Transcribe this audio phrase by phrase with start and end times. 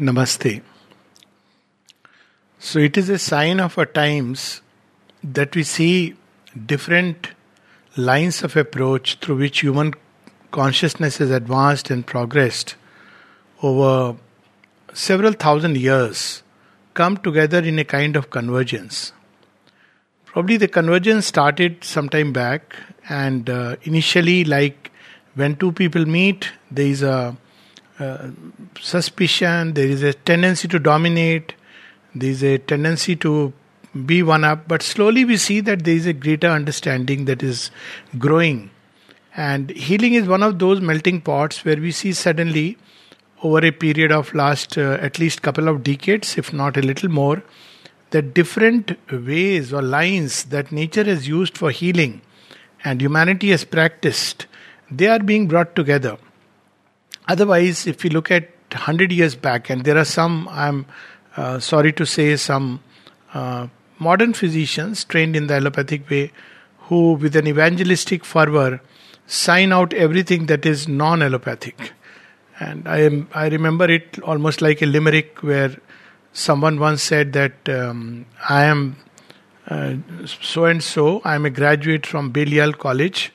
[0.00, 0.62] Namaste.
[2.58, 4.62] So it is a sign of our times
[5.22, 6.16] that we see
[6.66, 7.28] different
[7.96, 9.92] lines of approach through which human
[10.52, 12.76] consciousness has advanced and progressed
[13.62, 14.16] over
[14.94, 16.42] several thousand years
[16.94, 19.12] come together in a kind of convergence.
[20.24, 22.74] Probably the convergence started some time back,
[23.08, 24.90] and uh, initially, like
[25.34, 27.36] when two people meet, there is a
[28.00, 28.30] uh,
[28.80, 31.54] suspicion, there is a tendency to dominate,
[32.14, 33.52] there is a tendency to
[34.06, 37.70] be one up, but slowly we see that there is a greater understanding that is
[38.18, 38.70] growing.
[39.36, 42.78] And healing is one of those melting pots where we see suddenly,
[43.42, 47.08] over a period of last uh, at least couple of decades, if not a little
[47.08, 47.42] more,
[48.10, 52.20] that different ways or lines that nature has used for healing
[52.84, 54.46] and humanity has practiced,
[54.90, 56.18] they are being brought together.
[57.30, 60.86] Otherwise, if we look at 100 years back, and there are some, I'm
[61.36, 62.80] uh, sorry to say, some
[63.34, 63.68] uh,
[64.00, 66.32] modern physicians trained in the allopathic way
[66.88, 68.80] who, with an evangelistic fervor,
[69.28, 71.92] sign out everything that is non allopathic.
[72.58, 75.76] And I, am, I remember it almost like a limerick where
[76.32, 78.96] someone once said that um, I am
[80.26, 83.32] so and so, I am a graduate from Balliol College.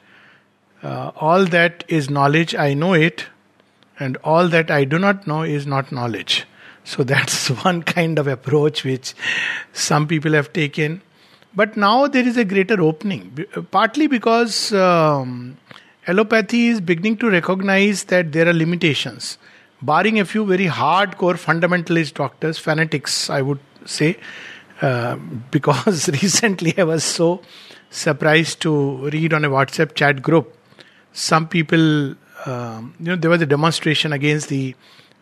[0.83, 3.27] Uh, all that is knowledge, I know it
[4.00, 6.46] and all that I do not know is not knowledge.
[6.84, 9.14] So that's one kind of approach which
[9.74, 11.02] some people have taken.
[11.56, 15.58] But now there is a greater opening, partly because um,
[16.06, 19.38] allopathy is beginning to recognize that there are limitations.
[19.82, 24.18] Barring a few very hardcore fundamentalist doctors, fanatics, I would say,
[24.82, 25.16] uh,
[25.50, 27.42] because recently I was so
[27.90, 30.54] surprised to read on a WhatsApp chat group
[31.16, 34.76] some people um, you know, there was a demonstration against the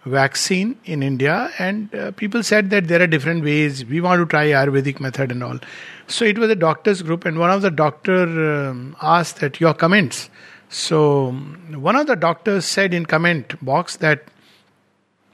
[0.05, 3.85] vaccine in India, and uh, people said that there are different ways.
[3.85, 5.59] We want to try Ayurvedic method and all.
[6.07, 9.73] So it was a doctors group, and one of the doctor um, asked that your
[9.73, 10.29] comments.
[10.69, 14.25] So one of the doctors said in comment box that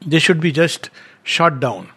[0.05, 0.89] they should be just
[1.23, 1.89] shot down,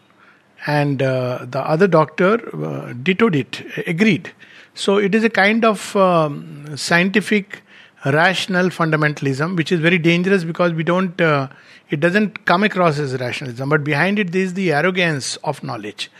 [0.66, 4.32] and uh, the other doctor uh, dittoed it, agreed.
[4.75, 7.62] So it is a kind of um, scientific
[8.04, 11.48] rational fundamentalism, which is very dangerous because we don't, uh,
[11.90, 16.10] it doesn't come across as rationalism, but behind it there is the arrogance of knowledge.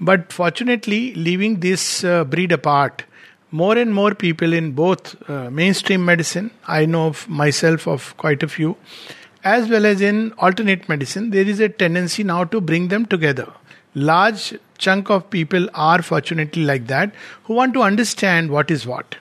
[0.00, 3.04] But fortunately, leaving this uh, breed apart,
[3.50, 8.42] more and more people in both uh, mainstream medicine, I know of myself of quite
[8.42, 8.76] a few,
[9.44, 13.52] as well as in alternate medicine, there is a tendency now to bring them together.
[13.94, 17.14] Large chunk of people are fortunately like that
[17.44, 19.16] who want to understand what is what.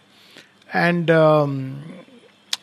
[0.74, 1.84] And um,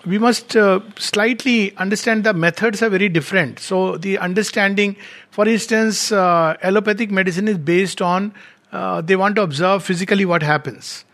[0.04, 3.58] we must uh, slightly understand the methods are very different.
[3.58, 4.96] So, the understanding,
[5.30, 8.34] for instance, uh, allopathic medicine is based on
[8.72, 11.04] uh, they want to observe physically what happens.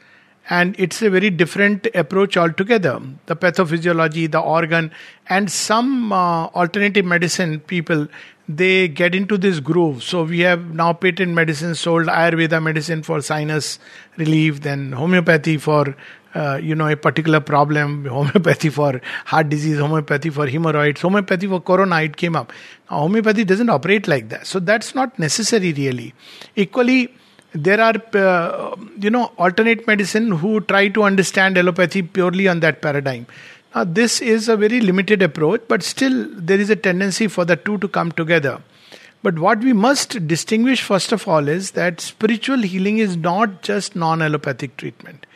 [0.51, 3.01] And it's a very different approach altogether.
[3.27, 4.93] The pathophysiology, the organ,
[5.29, 8.09] and some uh, alternative medicine people,
[8.49, 10.03] they get into this groove.
[10.03, 13.79] So we have now patent medicine sold, Ayurveda medicine for sinus
[14.17, 15.95] relief, then homeopathy for
[16.35, 21.61] uh, you know a particular problem homeopathy for heart disease homeopathy for hemorrhoids homeopathy for
[21.61, 22.53] corona it came up.
[22.91, 24.47] Now, homeopathy doesn't operate like that.
[24.47, 26.15] So that's not necessary really.
[26.57, 27.15] Equally
[27.53, 32.83] there are uh, you know alternate medicine who try to understand allopathy purely on that
[32.83, 33.27] paradigm.
[33.75, 37.57] Now this is a very limited approach but still there is a tendency for the
[37.57, 38.61] two to come together.
[39.21, 43.97] But what we must distinguish first of all is that spiritual healing is not just
[43.97, 45.27] non allopathic treatment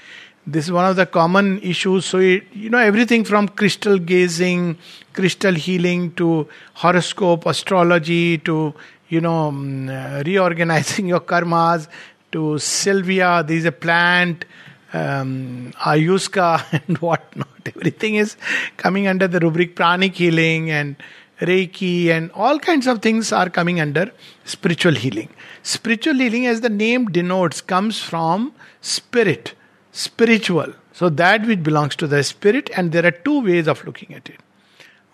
[0.47, 2.04] this is one of the common issues.
[2.04, 4.76] So it, you know everything from crystal gazing
[5.12, 8.75] crystal healing to horoscope astrology to
[9.08, 11.88] you know um, uh, reorganizing your karmas
[12.32, 13.44] to sylvia.
[13.47, 14.44] There is a plant
[14.92, 17.48] um, ayahuasca and whatnot.
[17.76, 18.36] Everything is
[18.76, 20.97] coming under the rubric pranic healing and
[21.41, 24.11] reiki and all kinds of things are coming under
[24.44, 25.28] spiritual healing.
[25.62, 29.55] Spiritual healing as the name denotes comes from spirit
[29.92, 30.72] spiritual.
[30.92, 34.28] So that which belongs to the spirit, and there are two ways of looking at
[34.28, 34.40] it.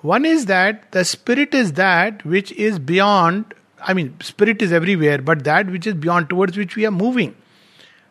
[0.01, 5.19] One is that the spirit is that which is beyond, I mean, spirit is everywhere,
[5.19, 7.35] but that which is beyond, towards which we are moving.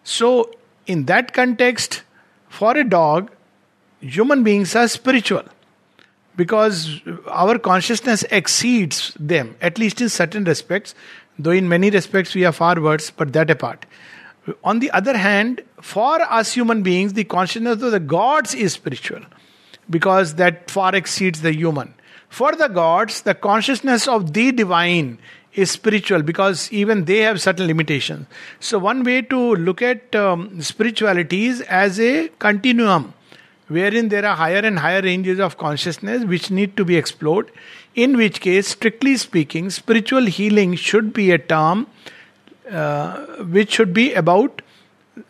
[0.03, 0.51] So,
[0.85, 2.03] in that context,
[2.49, 3.31] for a dog,
[3.99, 5.43] human beings are spiritual
[6.35, 10.93] because our consciousness exceeds them, at least in certain respects,
[11.39, 13.85] though in many respects we are far worse, but that apart.
[14.63, 19.21] On the other hand, for us human beings, the consciousness of the gods is spiritual
[19.89, 21.93] because that far exceeds the human.
[22.29, 25.19] For the gods, the consciousness of the divine
[25.53, 28.27] is spiritual because even they have certain limitations.
[28.59, 33.13] So, one way to look at um, spirituality is as a continuum
[33.67, 37.51] wherein there are higher and higher ranges of consciousness which need to be explored.
[37.95, 41.87] In which case, strictly speaking, spiritual healing should be a term
[43.49, 44.61] which should be about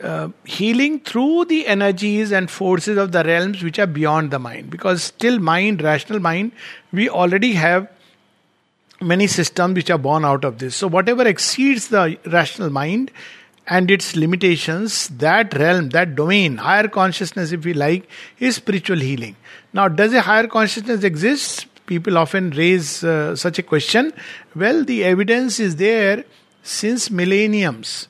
[0.02, 4.70] uh, healing through the energies and forces of the realms which are beyond the mind.
[4.70, 6.52] Because still, mind, rational mind,
[6.92, 7.90] we already have
[9.02, 10.76] many systems which are born out of this.
[10.76, 13.12] So, whatever exceeds the rational mind
[13.68, 19.36] and its limitations, that realm, that domain, higher consciousness, if we like, is spiritual healing.
[19.74, 21.68] Now, does a higher consciousness exist?
[21.86, 24.12] People often raise uh, such a question.
[24.56, 26.26] Well, the evidence is there
[26.68, 28.08] since millenniums.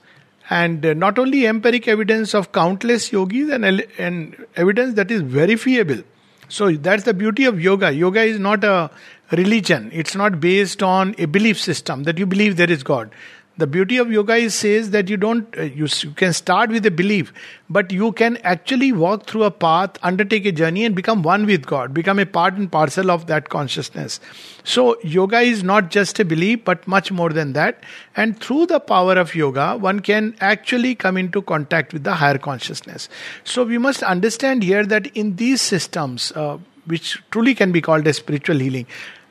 [0.50, 3.66] And uh, not only empiric evidence of countless yogis and,
[3.98, 6.04] and evidence that is verifiable.
[6.50, 7.92] So that's the beauty of yoga.
[7.92, 8.90] Yoga is not a
[9.32, 9.90] religion.
[9.94, 13.12] It's not based on a belief system that you believe there is God.
[13.58, 16.86] The beauty of yoga is says that you don't uh, you, you can start with
[16.86, 17.34] a belief,
[17.70, 21.66] but you can actually walk through a path, undertake a journey, and become one with
[21.66, 24.20] God, become a part and parcel of that consciousness.
[24.64, 27.84] So yoga is not just a belief, but much more than that.
[28.16, 32.38] And through the power of yoga, one can actually come into contact with the higher
[32.38, 33.10] consciousness.
[33.44, 38.06] So we must understand here that in these systems, uh, which truly can be called
[38.06, 38.86] a spiritual healing.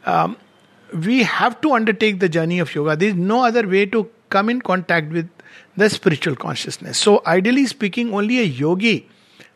[0.05, 0.37] Um,
[0.93, 2.97] we have to undertake the journey of yoga.
[2.97, 5.29] There is no other way to come in contact with
[5.77, 6.99] the spiritual consciousness.
[6.99, 9.09] So, ideally speaking, only a yogi.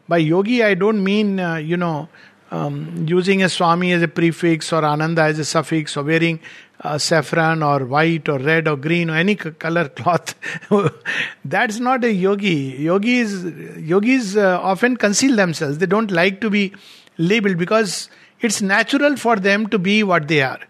[0.09, 2.09] By yogi, I don't mean, uh, you know,
[2.51, 6.41] um, using a Swami as a prefix or Ananda as a suffix or wearing
[6.81, 10.35] uh, saffron or white or red or green or any color cloth.
[11.45, 12.77] That's not a yogi.
[12.79, 13.45] Yogis,
[13.79, 15.79] yogis uh, often conceal themselves.
[15.79, 16.73] They don't like to be
[17.19, 18.09] labeled because
[18.41, 20.61] it's natural for them to be what they are.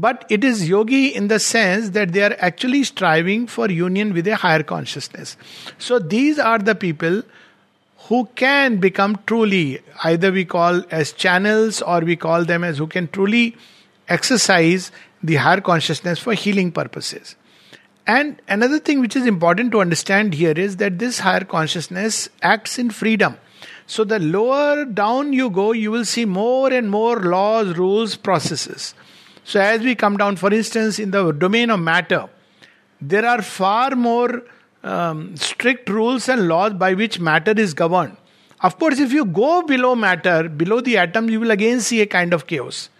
[0.00, 4.26] But it is yogi in the sense that they are actually striving for union with
[4.28, 5.36] a higher consciousness.
[5.78, 7.22] So these are the people
[8.08, 12.86] who can become truly, either we call as channels or we call them as who
[12.86, 13.56] can truly
[14.08, 14.90] exercise
[15.22, 17.36] the higher consciousness for healing purposes.
[18.06, 22.78] And another thing which is important to understand here is that this higher consciousness acts
[22.78, 23.36] in freedom.
[23.86, 28.94] So the lower down you go, you will see more and more laws, rules, processes.
[29.50, 32.28] So, as we come down, for instance, in the domain of matter,
[33.00, 34.44] there are far more
[34.84, 38.16] um, strict rules and laws by which matter is governed.
[38.60, 42.06] Of course, if you go below matter, below the atom, you will again see a
[42.06, 42.90] kind of chaos.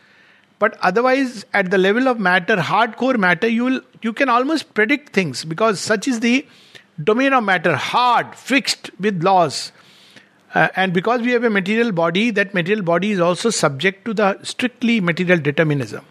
[0.58, 5.12] But otherwise, at the level of matter, hardcore matter, you will you can almost predict
[5.12, 6.44] things because such is the
[7.12, 9.70] domain of matter, hard, fixed with laws.
[10.52, 14.12] Uh, and because we have a material body, that material body is also subject to
[14.12, 16.04] the strictly material determinism.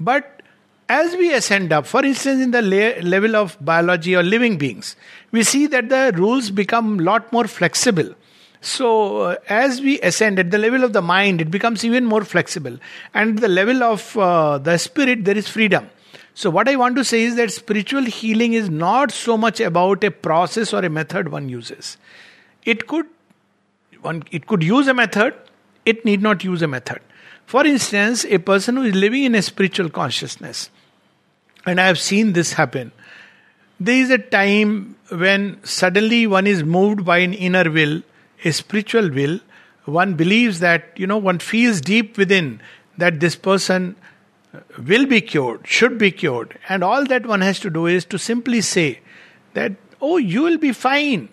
[0.00, 0.42] But
[0.88, 4.96] as we ascend up, for instance, in the la- level of biology or living beings,
[5.32, 8.14] we see that the rules become a lot more flexible.
[8.60, 12.24] So, uh, as we ascend at the level of the mind, it becomes even more
[12.24, 12.78] flexible.
[13.14, 15.90] And the level of uh, the spirit, there is freedom.
[16.34, 20.02] So, what I want to say is that spiritual healing is not so much about
[20.02, 21.98] a process or a method one uses.
[22.64, 23.06] It could,
[24.00, 25.34] one, it could use a method,
[25.84, 27.00] it need not use a method.
[27.48, 30.68] For instance, a person who is living in a spiritual consciousness,
[31.64, 32.92] and I have seen this happen,
[33.80, 38.02] there is a time when suddenly one is moved by an inner will,
[38.44, 39.40] a spiritual will.
[39.86, 42.60] One believes that, you know, one feels deep within
[42.98, 43.96] that this person
[44.86, 46.58] will be cured, should be cured.
[46.68, 49.00] And all that one has to do is to simply say
[49.54, 51.30] that, oh, you will be fine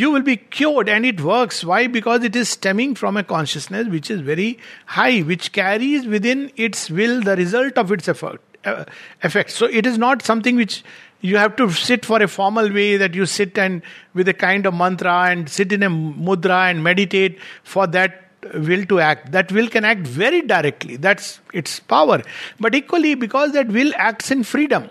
[0.00, 1.62] you will be cured and it works.
[1.64, 1.86] Why?
[1.86, 6.90] Because it is stemming from a consciousness which is very high which carries within its
[6.90, 8.86] will the result of its effort uh,
[9.22, 9.50] effect.
[9.50, 10.82] So it is not something which
[11.20, 13.82] you have to sit for a formal way that you sit and
[14.14, 18.20] with a kind of mantra and sit in a mudra and meditate for that
[18.52, 19.30] will to act.
[19.30, 20.96] That will can act very directly.
[20.96, 22.20] That's its power.
[22.58, 24.90] But equally because that will acts in freedom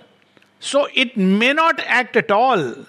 [0.64, 2.86] so it may not act at all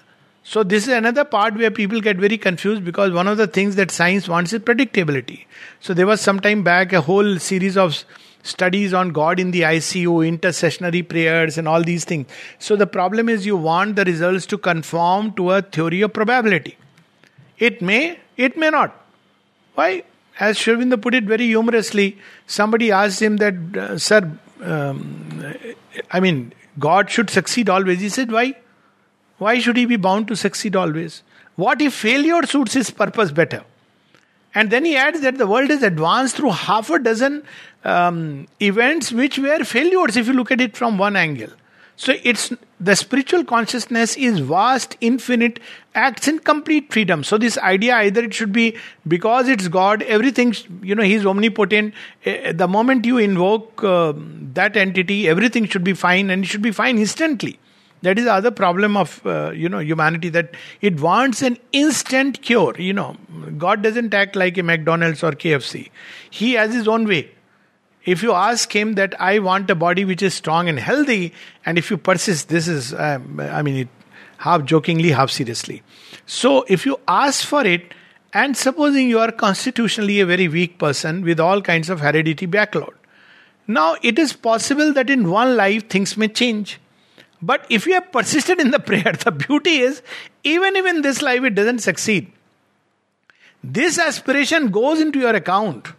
[0.47, 3.77] so, this is another part where people get very confused because one of the things
[3.77, 5.45] that science wants is predictability.
[5.79, 8.05] So, there was some time back a whole series of
[8.43, 12.27] studies on God in the ICU, intercessionary prayers, and all these things.
[12.59, 16.77] So, the problem is you want the results to conform to a theory of probability.
[17.57, 18.95] It may, it may not.
[19.73, 20.03] Why?
[20.39, 25.55] As Sri put it very humorously, somebody asked him that, uh, Sir, um,
[26.11, 27.99] I mean, God should succeed always.
[27.99, 28.57] He said, Why?
[29.37, 31.23] Why should he be bound to succeed always?
[31.55, 33.63] What if failure suits his purpose better?
[34.53, 37.43] And then he adds that the world has advanced through half a dozen
[37.83, 41.49] um, events which were failures if you look at it from one angle.
[41.97, 45.61] So it's the spiritual consciousness is vast, infinite,
[45.93, 47.23] acts in complete freedom.
[47.23, 48.75] So this idea either it should be
[49.07, 51.93] because it's God, everything you know He's omnipotent.
[52.25, 54.13] Eh, the moment you invoke uh,
[54.53, 57.59] that entity, everything should be fine, and it should be fine instantly.
[58.05, 62.43] That is the other problem of uh, you know humanity that it wants an instant
[62.43, 62.75] cure.
[62.77, 63.17] You know,
[63.57, 65.89] God doesn't act like a McDonald's or KFC.
[66.29, 67.31] He has his own way.
[68.05, 71.33] If you ask him that I want a body which is strong and healthy,
[71.65, 73.87] and if you persist, this is, um, I mean, it,
[74.37, 75.81] half jokingly, half seriously.
[76.27, 77.95] So if you ask for it,
[78.33, 82.93] and supposing you are constitutionally a very weak person with all kinds of heredity backload,
[83.65, 86.79] now it is possible that in one life things may change.
[87.45, 90.01] But if you have persisted in the prayer, the beauty is,
[90.43, 92.31] even if in this life it doesn't succeed,
[93.63, 95.93] this aspiration goes into your account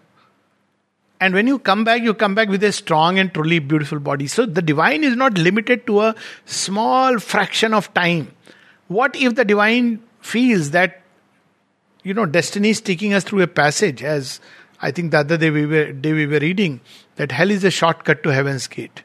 [1.20, 4.26] and when you come back, you come back with a strong and truly beautiful body.
[4.26, 8.32] So the divine is not limited to a small fraction of time.
[8.88, 11.00] What if the divine feels that,
[12.02, 14.40] you know, destiny is taking us through a passage, as
[14.82, 16.80] I think the other day we were, day we were reading,
[17.16, 19.02] that hell is a shortcut to heaven's gate.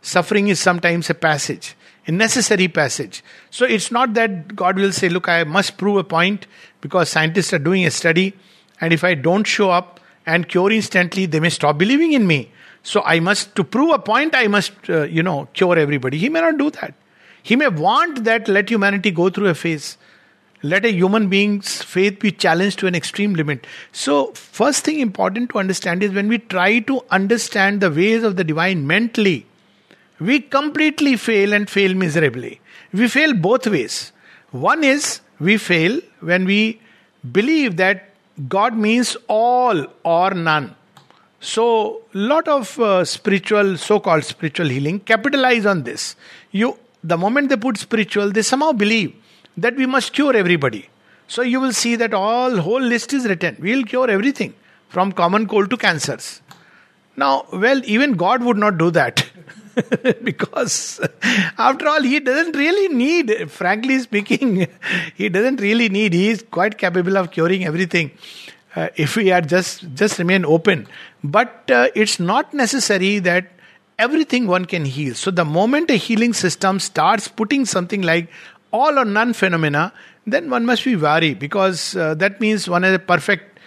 [0.00, 1.74] Suffering is sometimes a passage,
[2.08, 3.22] a necessary passage.
[3.50, 6.46] So it's not that God will say, Look, I must prove a point
[6.80, 8.34] because scientists are doing a study,
[8.80, 12.50] and if I don't show up, and cure instantly, they may stop believing in me.
[12.82, 16.18] So I must, to prove a point, I must, uh, you know, cure everybody.
[16.18, 16.94] He may not do that.
[17.42, 19.96] He may want that let humanity go through a phase.
[20.62, 23.66] Let a human being's faith be challenged to an extreme limit.
[23.92, 28.36] So, first thing important to understand is when we try to understand the ways of
[28.36, 29.46] the divine mentally,
[30.20, 32.60] we completely fail and fail miserably.
[32.92, 34.12] We fail both ways.
[34.50, 36.80] One is we fail when we
[37.32, 38.10] believe that
[38.48, 40.74] God means all or none.
[41.40, 46.16] So, lot of uh, spiritual, so-called spiritual healing capitalize on this.
[46.50, 49.14] You, the moment they put spiritual, they somehow believe
[49.56, 50.88] that we must cure everybody.
[51.28, 53.56] So you will see that all whole list is written.
[53.60, 54.54] We will cure everything
[54.88, 56.40] from common cold to cancers.
[57.16, 59.24] Now, well, even God would not do that.
[60.24, 61.00] because
[61.58, 64.66] after all he doesn't really need frankly speaking
[65.14, 68.10] he doesn't really need he is quite capable of curing everything
[68.76, 70.86] uh, if we are just just remain open.
[71.24, 73.50] But uh, it's not necessary that
[73.98, 75.14] everything one can heal.
[75.14, 78.28] So the moment a healing system starts putting something like
[78.70, 79.92] all or none phenomena
[80.26, 83.58] then one must be wary because uh, that means one has a perfect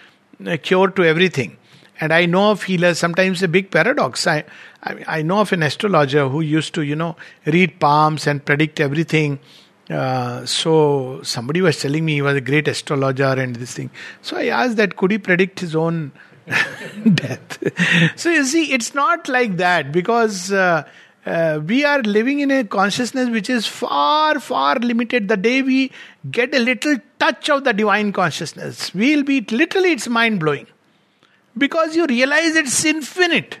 [0.46, 1.56] uh, cure to everything
[2.02, 4.26] and I know of healers, sometimes a big paradox.
[4.26, 4.42] I,
[4.82, 7.14] I, I, know of an astrologer who used to, you know,
[7.46, 9.38] read palms and predict everything.
[9.88, 13.88] Uh, so somebody was telling me he was a great astrologer and this thing.
[14.20, 16.10] So I asked that could he predict his own
[17.14, 17.62] death?
[18.18, 20.82] so you see, it's not like that because uh,
[21.24, 25.28] uh, we are living in a consciousness which is far, far limited.
[25.28, 25.92] The day we
[26.32, 30.66] get a little touch of the divine consciousness, we'll be literally, it's mind blowing
[31.56, 33.58] because you realize it's infinite.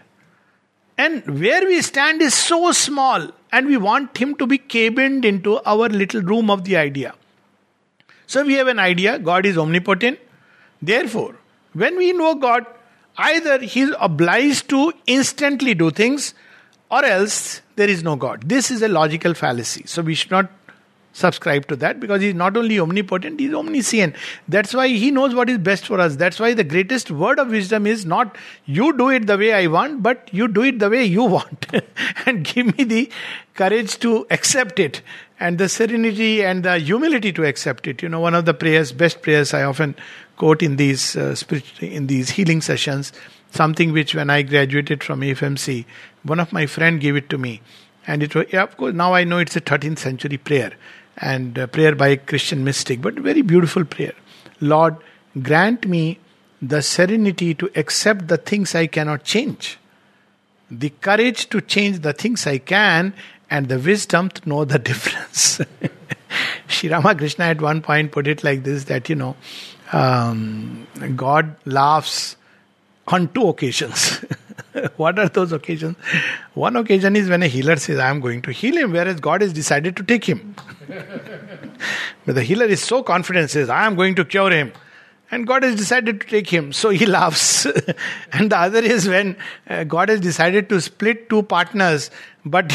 [0.98, 5.60] And where we stand is so small, and we want Him to be cabined into
[5.64, 7.14] our little room of the idea.
[8.26, 10.18] So we have an idea God is omnipotent.
[10.80, 11.36] Therefore,
[11.72, 12.66] when we know God,
[13.16, 16.34] either He is obliged to instantly do things,
[16.90, 18.48] or else there is no God.
[18.48, 19.84] This is a logical fallacy.
[19.86, 20.50] So we should not
[21.12, 24.16] subscribe to that because he's not only omnipotent, he's omniscient.
[24.48, 26.16] That's why he knows what is best for us.
[26.16, 29.66] That's why the greatest word of wisdom is not you do it the way I
[29.66, 31.66] want, but you do it the way you want.
[32.26, 33.10] and give me the
[33.54, 35.02] courage to accept it
[35.38, 38.02] and the serenity and the humility to accept it.
[38.02, 39.94] You know, one of the prayers, best prayers I often
[40.36, 41.36] quote in these uh,
[41.80, 43.12] in these healing sessions,
[43.50, 45.84] something which when I graduated from AFMC,
[46.22, 47.60] one of my friend gave it to me.
[48.06, 50.72] And it was, yeah, of course, now I know it's a 13th century prayer
[51.16, 54.14] and prayer by a Christian mystic, but very beautiful prayer.
[54.60, 54.96] Lord,
[55.40, 56.18] grant me
[56.60, 59.78] the serenity to accept the things I cannot change,
[60.70, 63.14] the courage to change the things I can,
[63.50, 65.60] and the wisdom to know the difference.
[66.68, 69.36] Sri Ramakrishna at one point put it like this that, you know,
[69.92, 72.36] um, God laughs
[73.08, 74.24] on two occasions.
[74.96, 75.96] what are those occasions?
[76.54, 79.42] One occasion is when a healer says, I am going to heal him, whereas God
[79.42, 80.54] has decided to take him.
[82.26, 84.72] but the healer is so confident, says, I am going to cure him.
[85.30, 87.64] And God has decided to take him, so he laughs.
[88.32, 89.36] and the other is when
[89.68, 92.10] uh, God has decided to split two partners,
[92.44, 92.70] but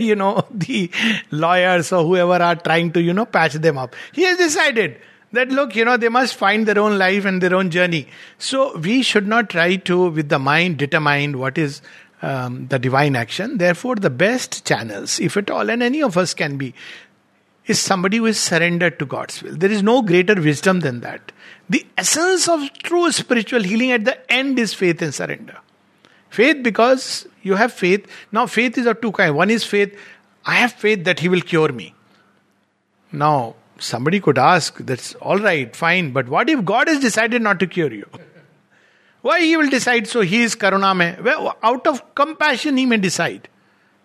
[0.00, 0.90] you know, the
[1.30, 3.94] lawyers or whoever are trying to, you know, patch them up.
[4.12, 4.98] He has decided
[5.32, 8.06] that look, you know, they must find their own life and their own journey.
[8.38, 11.82] So we should not try to, with the mind, determine what is
[12.20, 13.58] um, the divine action.
[13.58, 16.74] Therefore, the best channels, if at all, and any of us can be,
[17.66, 19.56] is somebody who is surrendered to God's will.
[19.56, 21.32] There is no greater wisdom than that.
[21.70, 25.58] The essence of true spiritual healing at the end is faith and surrender.
[26.28, 28.06] Faith because you have faith.
[28.32, 29.34] Now, faith is of two kinds.
[29.34, 29.96] One is faith,
[30.44, 31.94] I have faith that He will cure me.
[33.12, 37.60] Now, somebody could ask, that's all right, fine, but what if God has decided not
[37.60, 38.06] to cure you?
[39.22, 40.20] Why He will decide so?
[40.20, 41.22] He is Karuna mein.
[41.22, 43.48] Well, out of compassion, He may decide.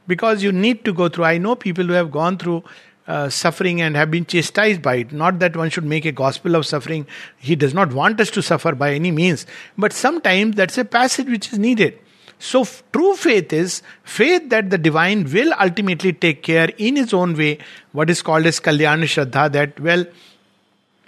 [0.06, 1.26] Because you need to go through.
[1.26, 2.64] I know people who have gone through
[3.08, 5.12] uh, suffering and have been chastised by it.
[5.12, 7.08] Not that one should make a gospel of suffering.
[7.38, 9.46] He does not want us to suffer by any means.
[9.78, 12.00] But sometimes that's a passage which is needed.
[12.40, 17.14] So, f- true faith is faith that the divine will ultimately take care in his
[17.14, 17.58] own way,
[17.94, 20.06] what is called as Kalyana Shraddha, that, well,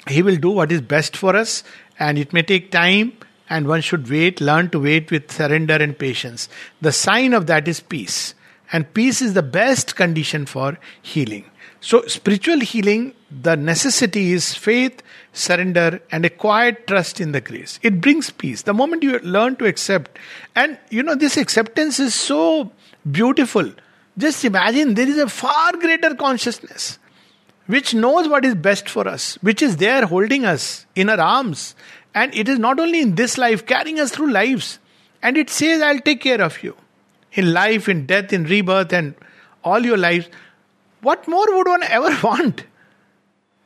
[0.07, 1.63] he will do what is best for us,
[1.99, 3.13] and it may take time,
[3.49, 6.49] and one should wait, learn to wait with surrender and patience.
[6.81, 8.33] The sign of that is peace,
[8.71, 11.45] and peace is the best condition for healing.
[11.81, 17.79] So, spiritual healing, the necessity is faith, surrender, and a quiet trust in the grace.
[17.81, 18.63] It brings peace.
[18.63, 20.19] The moment you learn to accept,
[20.55, 22.71] and you know, this acceptance is so
[23.09, 23.71] beautiful.
[24.17, 26.99] Just imagine there is a far greater consciousness
[27.69, 31.75] which knows what is best for us, which is there holding us in our arms.
[32.15, 34.79] And it is not only in this life, carrying us through lives.
[35.21, 36.75] And it says, I'll take care of you.
[37.33, 39.13] In life, in death, in rebirth, and
[39.63, 40.29] all your lives.
[41.01, 42.63] What more would one ever want?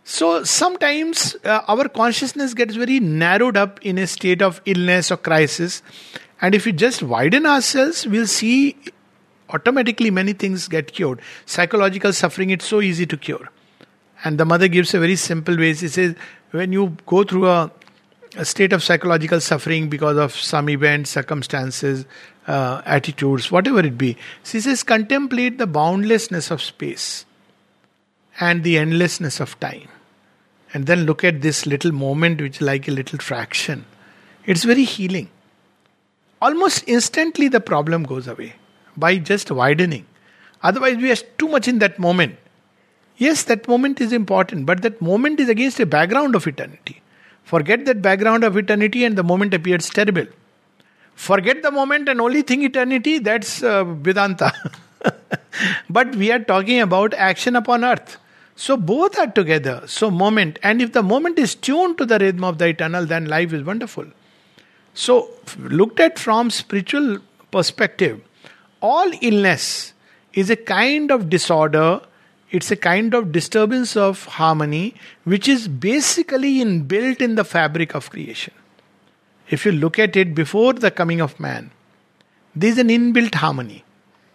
[0.04, 5.18] So sometimes uh, our consciousness gets very narrowed up in a state of illness or
[5.18, 5.82] crisis.
[6.42, 8.76] And if we just widen ourselves, we'll see
[9.50, 11.22] automatically many things get cured.
[11.46, 13.50] Psychological suffering, it's so easy to cure.
[14.26, 15.74] And the mother gives a very simple way.
[15.74, 16.16] She says,
[16.52, 17.72] when you go through a,
[18.36, 22.06] a state of psychological suffering because of some event, circumstances,
[22.48, 27.26] uh, attitudes, whatever it be, she says, contemplate the boundlessness of space
[28.40, 29.88] and the endlessness of time.
[30.74, 33.86] And then look at this little moment, which is like a little fraction.
[34.46, 35.30] It's very healing.
[36.42, 38.56] Almost instantly, the problem goes away
[38.98, 40.06] by just widening.
[40.62, 42.38] Otherwise, we are too much in that moment.
[43.18, 47.02] Yes, that moment is important, but that moment is against a background of eternity.
[47.44, 50.26] Forget that background of eternity, and the moment appears terrible.
[51.24, 54.52] Forget the moment and only think eternity, that's uh, Vedanta.
[55.90, 58.18] but we are talking about action upon earth.
[58.58, 59.84] So both are together.
[59.88, 63.28] So moment, and if the moment is tuned to the rhythm of the eternal, then
[63.28, 64.06] life is wonderful.
[64.94, 67.20] So looked at from spiritual
[67.52, 68.20] perspective,
[68.82, 69.94] all illness
[70.34, 72.02] is a kind of disorder.
[72.52, 78.10] It's a kind of disturbance of harmony, which is basically inbuilt in the fabric of
[78.10, 78.54] creation.
[79.50, 81.72] If you look at it before the coming of man,
[82.56, 83.84] there is an inbuilt harmony.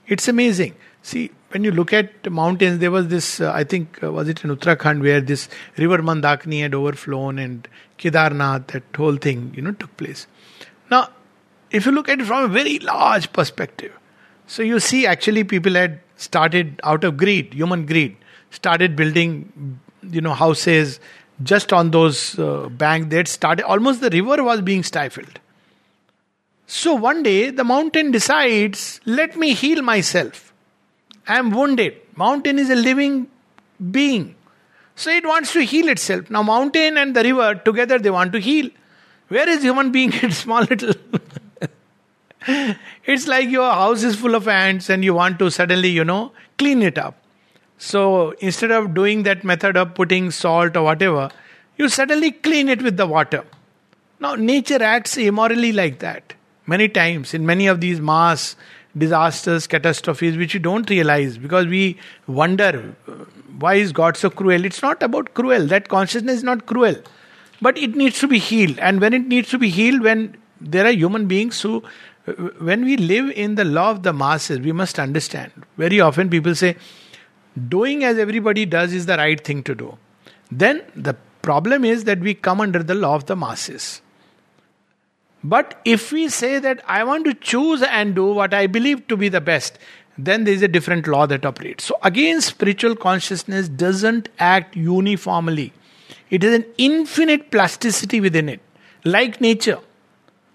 [0.06, 0.74] It's amazing.
[1.02, 4.44] See, when you look at mountains, there was this, uh, I think, uh, was it
[4.44, 7.66] in Uttarakhand, where this river Mandakini had overflown and
[7.98, 10.26] Kedarnath, that whole thing, you know, took place.
[10.90, 11.10] Now,
[11.70, 13.92] if you look at it from a very large perspective,
[14.46, 18.16] so you see actually people had started out of greed, human greed,
[18.50, 21.00] started building, you know, houses
[21.42, 23.14] just on those uh, banks.
[23.14, 25.38] Had started, almost the river was being stifled.
[26.66, 30.52] So one day the mountain decides, let me heal myself.
[31.26, 31.96] I am wounded.
[32.16, 33.28] Mountain is a living
[33.90, 34.34] being.
[34.94, 36.28] So it wants to heal itself.
[36.28, 38.68] Now, mountain and the river together they want to heal.
[39.28, 40.10] Where is human being?
[40.12, 40.94] It's small little.
[43.04, 46.32] it's like your house is full of ants and you want to suddenly, you know,
[46.58, 47.16] clean it up.
[47.78, 51.30] So instead of doing that method of putting salt or whatever,
[51.76, 53.44] you suddenly clean it with the water.
[54.20, 56.34] Now, nature acts immorally like that.
[56.66, 58.56] Many times in many of these mass
[58.96, 63.12] disasters, catastrophes, which we don't realize because we wonder uh,
[63.58, 64.64] why is God so cruel.
[64.64, 65.66] It's not about cruel.
[65.66, 66.96] That consciousness is not cruel,
[67.62, 68.78] but it needs to be healed.
[68.78, 71.82] And when it needs to be healed, when there are human beings who,
[72.26, 75.52] uh, when we live in the law of the masses, we must understand.
[75.76, 76.76] Very often people say,
[77.68, 79.96] doing as everybody does is the right thing to do.
[80.50, 84.02] Then the problem is that we come under the law of the masses.
[85.42, 89.16] But if we say that I want to choose and do what I believe to
[89.16, 89.78] be the best,
[90.16, 91.84] then there is a different law that operates.
[91.84, 95.72] So, again, spiritual consciousness doesn't act uniformly,
[96.28, 98.60] it is an infinite plasticity within it,
[99.04, 99.78] like nature.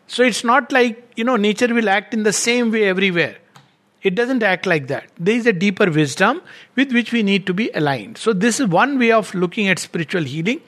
[0.08, 3.38] So, it's not like, you know, nature will act in the same way everywhere.
[4.04, 5.06] It doesn't act like that.
[5.18, 6.42] There is a deeper wisdom
[6.76, 8.18] with which we need to be aligned.
[8.18, 10.62] So, this is one way of looking at spiritual healing,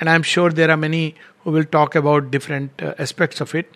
[0.00, 3.72] and I'm sure there are many who will talk about different uh, aspects of it.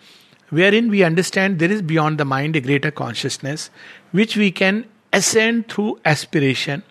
[0.53, 3.71] wherein we understand there is beyond the mind a greater consciousness
[4.19, 4.85] which we can
[5.19, 6.83] ascend through aspiration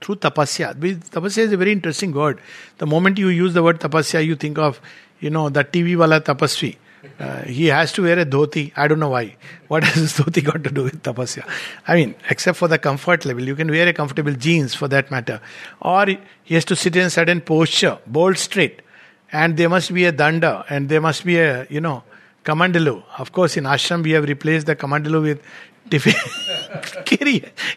[0.00, 0.74] through tapasya.
[1.16, 2.40] Tapasya is a very interesting word.
[2.78, 4.80] The moment you use the word tapasya, you think of,
[5.20, 6.76] you know, the TV wala tapasvi.
[7.18, 8.72] Uh, he has to wear a dhoti.
[8.76, 9.36] I don't know why.
[9.68, 11.48] What has this dhoti got to do with tapasya?
[11.86, 15.10] I mean, except for the comfort level, you can wear a comfortable jeans for that
[15.10, 15.40] matter.
[15.80, 18.82] Or he has to sit in a certain posture, bolt straight.
[19.32, 22.04] And there must be a danda, and there must be a, you know,
[22.44, 23.02] kamandalu.
[23.18, 25.40] Of course, in ashram we have replaced the kamandalu with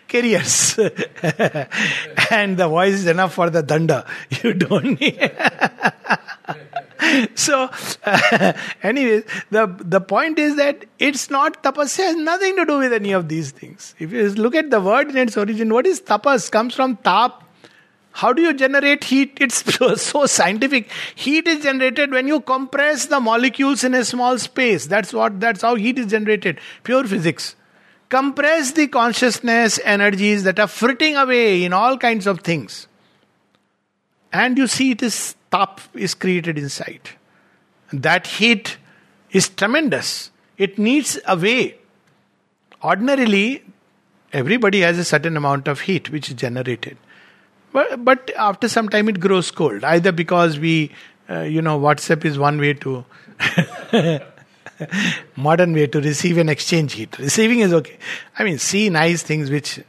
[0.08, 0.78] carriers.
[2.32, 4.06] and the voice is enough for the danda.
[4.44, 5.18] You don't need.
[7.36, 7.70] so,
[8.06, 12.94] uh, anyways, the, the point is that it's not tapasya, has nothing to do with
[12.94, 13.96] any of these things.
[14.00, 16.52] If you look at the word in its origin, what is tapas?
[16.52, 17.44] Comes from tap.
[18.12, 19.38] How do you generate heat?
[19.42, 20.90] It's so scientific.
[21.16, 24.86] Heat is generated when you compress the molecules in a small space.
[24.88, 26.60] That's what that's how heat is generated.
[26.84, 27.56] Pure physics
[28.10, 32.88] compress the consciousness energies that are fritting away in all kinds of things.
[34.32, 37.10] And you see it is tap is created inside.
[37.94, 38.78] That heat
[39.32, 40.32] is tremendous.
[40.58, 41.78] It needs a way.
[42.84, 43.64] Ordinarily,
[44.34, 46.98] everybody has a certain amount of heat which is generated.
[47.72, 49.84] But, but after some time it grows cold.
[49.84, 50.92] Either because we,
[51.30, 53.06] uh, you know, WhatsApp is one way to
[55.36, 57.18] modern way to receive and exchange heat.
[57.20, 57.98] Receiving is okay.
[58.38, 59.80] I mean, see nice things which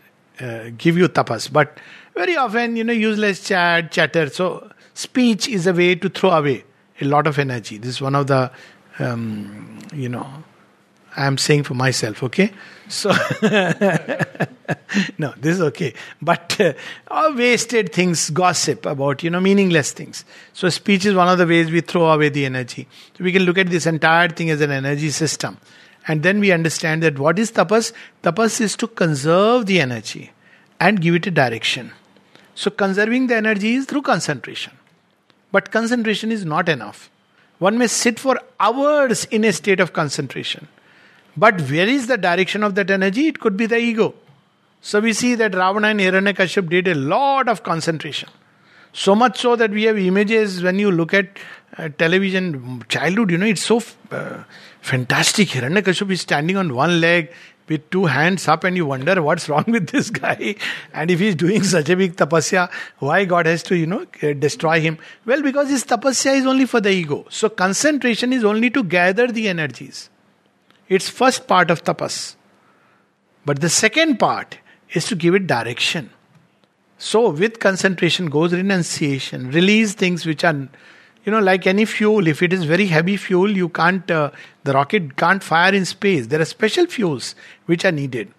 [0.40, 1.78] uh, give you tapas, but
[2.14, 4.28] very often, you know, useless chat, chatter.
[4.30, 6.64] So, speech is a way to throw away
[7.00, 7.78] a lot of energy.
[7.78, 8.50] This is one of the,
[8.98, 10.26] um, you know,
[11.16, 12.50] I am saying for myself, okay?
[12.88, 13.10] So,
[15.18, 15.94] no, this is okay.
[16.20, 20.24] But uh, wasted things, gossip about, you know, meaningless things.
[20.52, 22.86] So, speech is one of the ways we throw away the energy.
[23.16, 25.58] So, we can look at this entire thing as an energy system.
[26.08, 27.92] And then we understand that what is tapas?
[28.22, 30.32] Tapas is to conserve the energy
[30.78, 31.92] and give it a direction.
[32.54, 34.72] So, conserving the energy is through concentration.
[35.56, 37.10] But concentration is not enough.
[37.66, 40.68] One may sit for hours in a state of concentration
[41.36, 43.28] but where is the direction of that energy?
[43.28, 44.14] It could be the ego.
[44.80, 48.28] So we see that Ravana and Hiranyakashipu did a lot of concentration.
[48.92, 51.38] So much so that we have images when you look at
[51.76, 54.44] uh, television, childhood, you know, it's so uh,
[54.80, 55.48] fantastic.
[55.48, 57.30] Hiranyakashipu is standing on one leg
[57.68, 60.54] with two hands up, and you wonder what's wrong with this guy.
[60.92, 64.32] And if he's doing such a big tapasya, why God has to, you know, uh,
[64.32, 64.98] destroy him?
[65.24, 67.26] Well, because his tapasya is only for the ego.
[67.28, 70.10] So concentration is only to gather the energies.
[70.88, 72.36] It's first part of tapas.
[73.44, 74.58] But the second part
[74.92, 76.10] is to give it direction.
[76.98, 80.68] So with concentration goes renunciation, release things which are,
[81.26, 82.26] you know, like any fuel.
[82.26, 84.30] If it is very heavy fuel, you can't, uh,
[84.64, 86.28] the rocket can't fire in space.
[86.28, 87.34] There are special fuels
[87.66, 88.32] which are needed.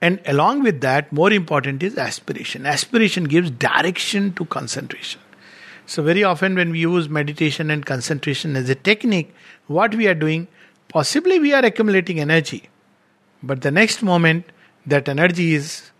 [0.00, 2.66] And along with that, more important is aspiration.
[2.66, 5.20] Aspiration gives direction to concentration.
[5.86, 9.34] So, very often when we use meditation and concentration as a technique,
[9.66, 10.46] what we are doing,
[10.90, 12.68] Possibly we are accumulating energy,
[13.44, 14.44] but the next moment
[14.84, 15.92] that energy is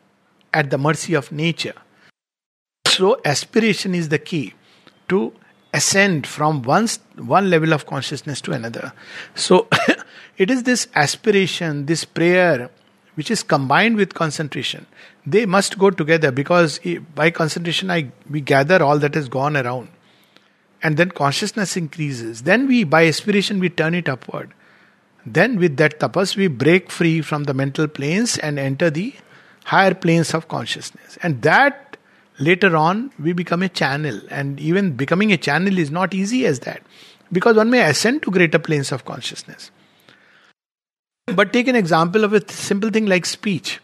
[0.52, 1.74] at the mercy of nature.
[2.88, 4.54] So, aspiration is the key
[5.08, 5.32] to
[5.72, 8.92] ascend from one, one level of consciousness to another.
[9.34, 9.68] So,
[10.38, 12.70] it is this aspiration, this prayer,
[13.14, 14.86] which is combined with concentration.
[15.26, 16.80] They must go together because
[17.14, 19.88] by concentration, I, we gather all that has gone around.
[20.82, 22.42] And then consciousness increases.
[22.42, 24.54] Then we, by aspiration, we turn it upward.
[25.26, 29.14] Then, with that tapas, we break free from the mental planes and enter the
[29.64, 31.18] higher planes of consciousness.
[31.22, 31.89] And that
[32.40, 34.20] later on, we become a channel.
[34.30, 36.82] And even becoming a channel is not easy as that
[37.32, 39.70] because one may ascend to greater planes of consciousness.
[41.26, 43.80] But take an example of a simple thing like speech.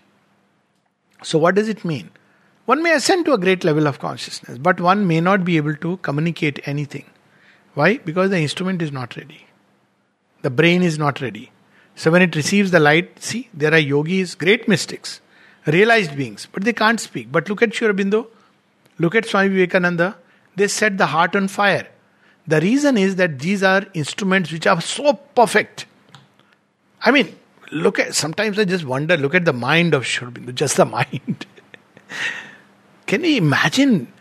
[1.23, 2.11] So, what does it mean?
[2.65, 5.77] One may ascend to a great level of consciousness, but one may not be able
[5.77, 7.05] to communicate anything.
[7.75, 7.99] Why?
[7.99, 9.47] Because the instrument is not ready.
[10.43, 11.53] The brain is not ready.
[11.95, 15.21] So when it receives the light, see, there are yogis, great mystics,
[15.67, 17.31] realized beings, but they can't speak.
[17.31, 18.27] But look at Sri Aurobindo,
[18.99, 20.17] look at Swami Vivekananda,
[20.57, 21.87] they set the heart on fire.
[22.47, 25.87] The reason is that these are instruments which are so perfect.
[27.03, 27.37] I mean,
[27.73, 31.47] look at sometimes I just wonder, look at the mind of Sri just the mind.
[33.07, 34.13] Can you imagine?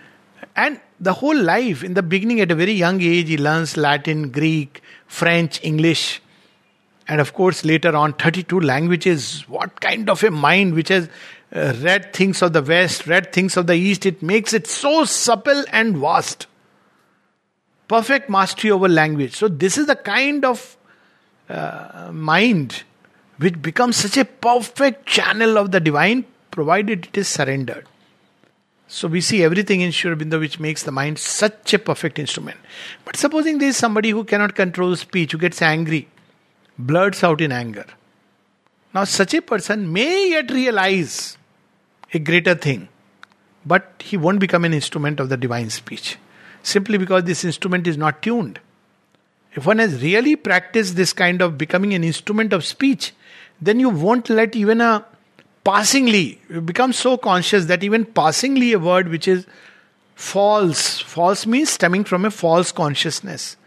[0.56, 4.30] And the whole life, in the beginning, at a very young age, he learns Latin,
[4.30, 6.22] Greek, French, English,
[7.08, 9.44] and of course, later on, 32 languages.
[9.48, 11.10] What kind of a mind which has
[11.56, 15.64] read things of the West, read things of the East, it makes it so supple
[15.72, 16.48] and vast.
[17.88, 19.36] Perfect mastery over language.
[19.36, 20.76] So, this is the kind of
[21.50, 22.84] uh, mind
[23.38, 27.86] which becomes such a perfect channel of the divine provided it is surrendered.
[28.88, 32.58] So we see everything in Sri which makes the mind such a perfect instrument.
[33.04, 36.08] But supposing there is somebody who cannot control speech, who gets angry,
[36.78, 37.86] blurts out in anger.
[38.94, 41.38] Now such a person may yet realize
[42.14, 42.88] a greater thing,
[43.66, 46.18] but he won't become an instrument of the divine speech.
[46.64, 48.60] Simply because this instrument is not tuned.
[49.54, 53.14] If one has really practiced this kind of becoming an instrument of speech,
[53.62, 55.06] then you won't let even a
[55.64, 59.46] passingly, you become so conscious that even passingly a word which is
[60.16, 63.58] false, false means stemming from a false consciousness,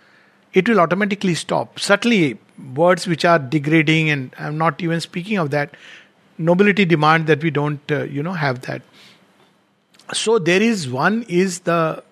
[0.55, 1.79] it will automatically stop.
[1.79, 2.39] Certainly,
[2.75, 5.75] words which are degrading, and I'm not even speaking of that,
[6.39, 8.83] nobility demand that we don't, uh, you know, have that.
[10.13, 12.03] So there is one is the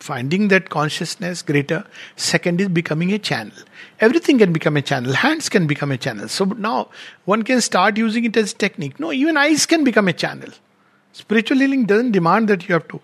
[0.00, 1.84] finding that consciousness greater.
[2.16, 3.56] Second is becoming a channel.
[4.00, 5.12] Everything can become a channel.
[5.12, 6.28] Hands can become a channel.
[6.28, 6.88] So now
[7.24, 9.00] one can start using it as technique.
[9.00, 10.50] No, even eyes can become a channel.
[11.12, 13.00] Spiritual healing doesn't demand that you have to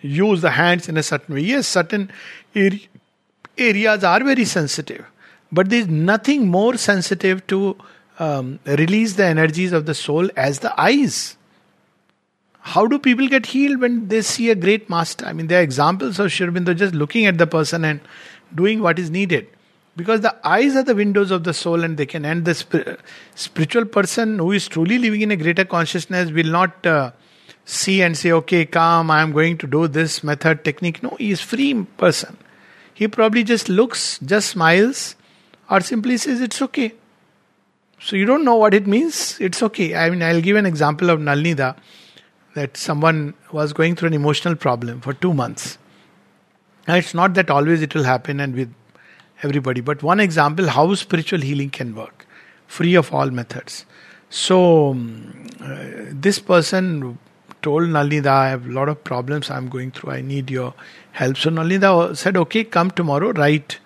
[0.00, 1.42] use the hands in a certain way.
[1.42, 2.10] Yes, certain
[3.56, 5.04] areas are very sensitive,
[5.52, 7.76] but there is nothing more sensitive to
[8.18, 11.36] um, release the energies of the soul as the eyes.
[12.60, 15.26] How do people get healed when they see a great master?
[15.26, 18.00] I mean, there are examples of Sri Aurobindo just looking at the person and
[18.54, 19.48] doing what is needed.
[19.96, 22.98] Because the eyes are the windows of the soul and they can end the sp-
[23.34, 27.12] spiritual person who is truly living in a greater consciousness will not uh,
[27.64, 31.02] see and say, okay, calm, I am going to do this method, technique.
[31.02, 32.38] No, he is free person.
[32.92, 35.16] He probably just looks, just smiles,
[35.70, 36.94] or simply says, it's okay.
[38.04, 39.94] So you don't know what it means, it's okay.
[39.96, 41.74] I mean, I'll give an example of Nolinida
[42.54, 45.78] that someone was going through an emotional problem for two months.
[46.86, 48.74] Now, it's not that always it will happen and with
[49.42, 52.26] everybody, but one example how spiritual healing can work,
[52.66, 53.86] free of all methods.
[54.28, 57.18] So, um, uh, this person
[57.62, 60.74] told Nolinida, I have a lot of problems I'm going through, I need your
[61.12, 61.38] help.
[61.38, 63.78] So, Nolinida said, Okay, come tomorrow, write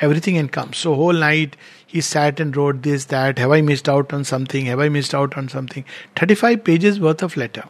[0.00, 0.72] everything and come.
[0.72, 1.58] So, whole night
[1.96, 3.38] he sat and wrote this, that.
[3.38, 4.66] Have I missed out on something?
[4.66, 5.84] Have I missed out on something?
[6.16, 7.64] 35 pages worth of letter.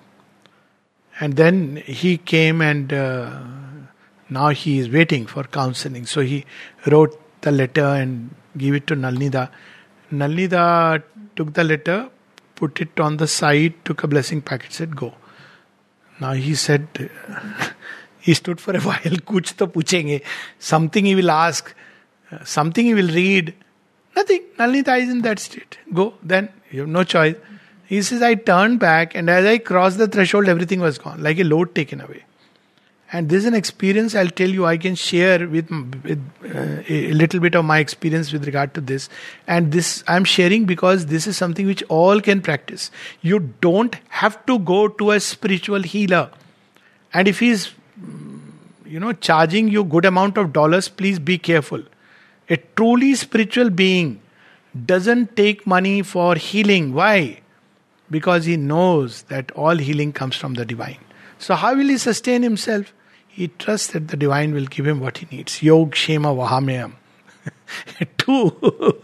[1.21, 3.39] And then he came and uh,
[4.29, 6.07] now he is waiting for counseling.
[6.07, 6.45] So he
[6.87, 9.49] wrote the letter and gave it to Nolinida.
[10.13, 11.03] Nolinida
[11.37, 12.11] took the letter,
[12.57, 15.15] put it on the side, took a blessing packet, said, Go.
[16.21, 16.89] Now he said,
[18.19, 20.23] he stood for a while, kuch to puchenge.
[20.59, 21.73] Something he will ask,
[22.45, 23.55] something he will read.
[24.17, 24.43] Nothing.
[24.59, 25.79] Nolinida is in that state.
[25.93, 26.15] Go.
[26.23, 27.37] Then you have no choice.
[27.85, 31.39] He says, I turned back, and as I crossed the threshold, everything was gone, like
[31.39, 32.25] a load taken away.
[33.13, 35.71] And this is an experience I'll tell you, I can share with,
[36.03, 39.09] with uh, a little bit of my experience with regard to this.
[39.47, 42.91] And this I'm sharing because this is something which all can practice.
[43.23, 46.33] You don't have to go to a spiritual healer.
[47.15, 47.73] And if he's,
[48.85, 51.85] you know, charging you good amount of dollars, please be careful.
[52.49, 54.21] A truly spiritual being
[54.85, 56.93] doesn't take money for healing.
[56.95, 57.41] Why?
[58.11, 60.99] because he knows that all healing comes from the divine.
[61.39, 62.93] So, how will he sustain himself?
[63.29, 65.63] He trusts that the divine will give him what he needs.
[65.63, 66.93] Yoga Kshemam Vahamyaham.
[68.19, 69.03] Two,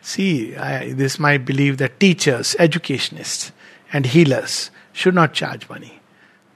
[0.00, 3.52] see, I, this my belief that teachers, educationists,
[3.92, 5.98] and healers should not charge money.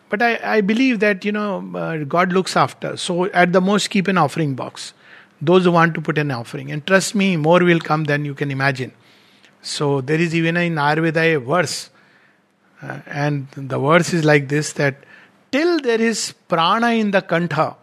[0.08, 2.96] But I, I believe that, you know, uh, God looks after.
[2.96, 4.94] So, at the most, keep an offering box.
[5.40, 6.70] Those who want to put an offering.
[6.70, 8.92] And trust me, more will come than you can imagine.
[9.62, 11.90] So there is even in Ayurveda a verse,
[12.82, 14.96] uh, and the verse is like this that
[15.50, 17.76] till there is prana in the kantha,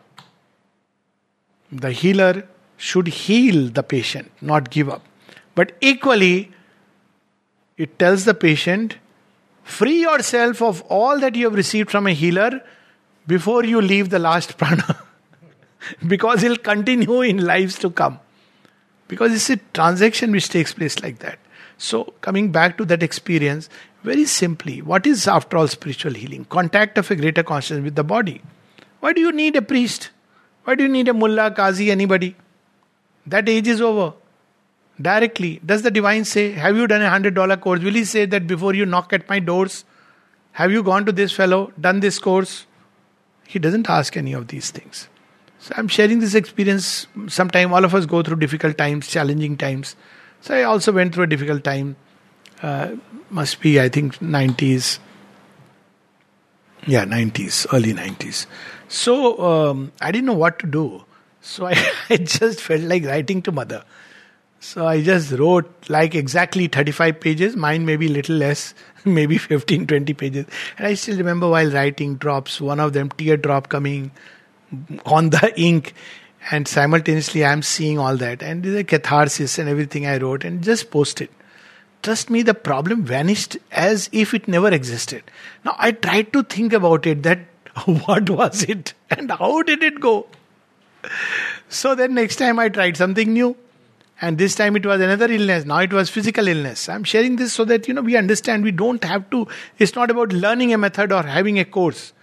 [1.71, 5.03] the healer should heal the patient, not give up.
[5.55, 6.51] But equally,
[7.77, 8.97] it tells the patient,
[9.63, 12.61] free yourself of all that you have received from a healer
[13.27, 14.97] before you leave the last prana.
[16.07, 18.19] because he'll continue in lives to come.
[19.07, 21.39] Because it's a transaction which takes place like that.
[21.77, 23.69] So, coming back to that experience,
[24.03, 26.45] very simply, what is after all spiritual healing?
[26.45, 28.41] Contact of a greater consciousness with the body.
[28.99, 30.09] Why do you need a priest?
[30.63, 32.35] Why do you need a mullah, qazi, anybody?
[33.25, 34.13] That age is over.
[35.01, 35.59] Directly.
[35.65, 37.81] Does the divine say, Have you done a hundred dollar course?
[37.81, 39.83] Will he say that before you knock at my doors?
[40.53, 42.67] Have you gone to this fellow, done this course?
[43.47, 45.07] He doesn't ask any of these things.
[45.63, 47.07] So I'm sharing this experience.
[47.27, 49.95] Sometime all of us go through difficult times, challenging times.
[50.41, 51.95] So I also went through a difficult time.
[52.61, 52.95] Uh,
[53.29, 54.99] must be, I think, 90s.
[56.85, 58.45] Yeah, 90s, early 90s.
[58.89, 61.05] So um, I didn't know what to do.
[61.39, 63.85] So I, I just felt like writing to mother.
[64.59, 68.73] So I just wrote like exactly 35 pages, mine maybe little less,
[69.05, 70.45] maybe 15, 20 pages.
[70.77, 74.11] And I still remember while writing drops, one of them teardrop coming
[75.05, 75.93] on the ink.
[76.51, 78.43] And simultaneously I'm seeing all that.
[78.43, 81.29] And the catharsis and everything I wrote and just posted.
[82.01, 85.23] Trust me, the problem vanished as if it never existed.
[85.63, 87.39] Now I tried to think about it that
[87.85, 90.27] what was it and how did it go?
[91.69, 93.55] So then next time I tried something new
[94.21, 97.53] and this time it was another illness now it was physical illness i'm sharing this
[97.53, 99.47] so that you know we understand we don't have to
[99.79, 102.13] it's not about learning a method or having a course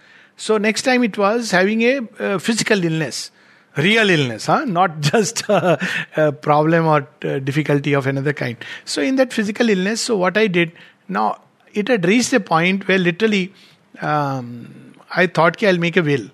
[0.45, 3.31] so next time it was having a uh, physical illness
[3.77, 4.63] real illness huh?
[4.65, 5.79] not just a,
[6.17, 8.57] a problem or uh, difficulty of another kind.
[8.85, 10.71] So in that physical illness so what i did
[11.07, 11.41] now
[11.73, 13.53] it had reached a point where literally
[14.01, 16.27] um, i thought okay, i'll make a will.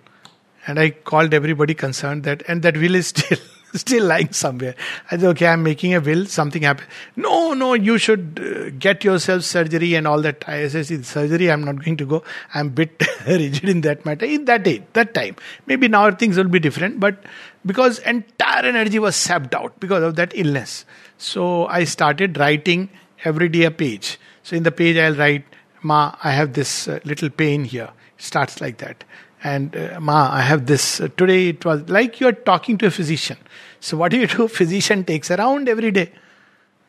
[0.65, 3.39] And i called everybody concerned that and that will is still
[3.73, 4.75] still lying somewhere.
[5.11, 6.87] I said, okay, I'm making a will, something happened.
[7.15, 10.43] No, no, you should uh, get yourself surgery and all that.
[10.47, 12.23] I said, surgery, I'm not going to go.
[12.53, 14.25] I'm bit rigid in that matter.
[14.25, 15.35] In that day, that time.
[15.65, 17.23] Maybe now things will be different, but
[17.65, 20.85] because entire energy was sapped out because of that illness.
[21.17, 22.89] So I started writing
[23.25, 24.19] every day a page.
[24.43, 25.45] So in the page I'll write,
[25.83, 27.91] Ma, I have this uh, little pain here.
[28.17, 29.03] It starts like that
[29.43, 32.91] and uh, ma i have this uh, today it was like you're talking to a
[32.91, 33.37] physician.
[33.79, 34.47] So what do you do?
[34.59, 36.11] Physician takes around every day.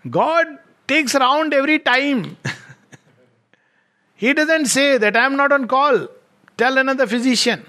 [0.08, 0.46] God
[0.86, 2.36] takes around every time.
[4.20, 6.08] He doesn't say that i'm not on call.
[6.56, 7.64] Tell another physician.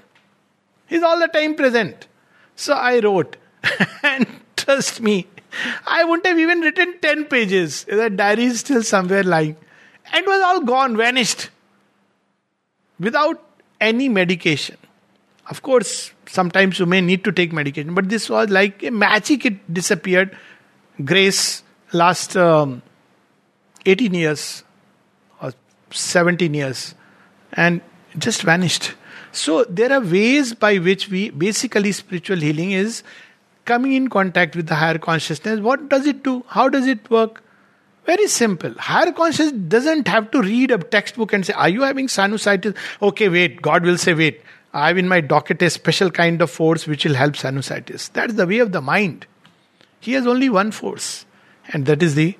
[0.88, 2.08] He's all the time present.
[2.56, 3.36] So i wrote
[4.02, 5.26] and trust me
[5.86, 7.84] i wouldn't have even written 10 pages.
[7.84, 9.56] That diary is still somewhere lying.
[10.12, 11.50] And it was all gone vanished.
[12.98, 13.49] Without
[13.80, 14.76] any medication.
[15.48, 19.44] Of course, sometimes you may need to take medication, but this was like a magic,
[19.46, 20.36] it disappeared.
[21.04, 21.62] Grace
[21.92, 22.82] last um,
[23.86, 24.62] 18 years
[25.42, 25.52] or
[25.90, 26.94] 17 years
[27.54, 27.80] and
[28.18, 28.94] just vanished.
[29.32, 33.02] So, there are ways by which we basically spiritual healing is
[33.64, 35.60] coming in contact with the higher consciousness.
[35.60, 36.44] What does it do?
[36.48, 37.42] How does it work?
[38.10, 38.72] Very simple.
[38.76, 42.76] Higher consciousness doesn't have to read a textbook and say, Are you having sinusitis?
[43.00, 43.62] Okay, wait.
[43.62, 44.42] God will say, Wait.
[44.74, 48.10] I have in my docket a special kind of force which will help sinusitis.
[48.12, 49.26] That's the way of the mind.
[50.00, 51.24] He has only one force,
[51.68, 52.36] and that is the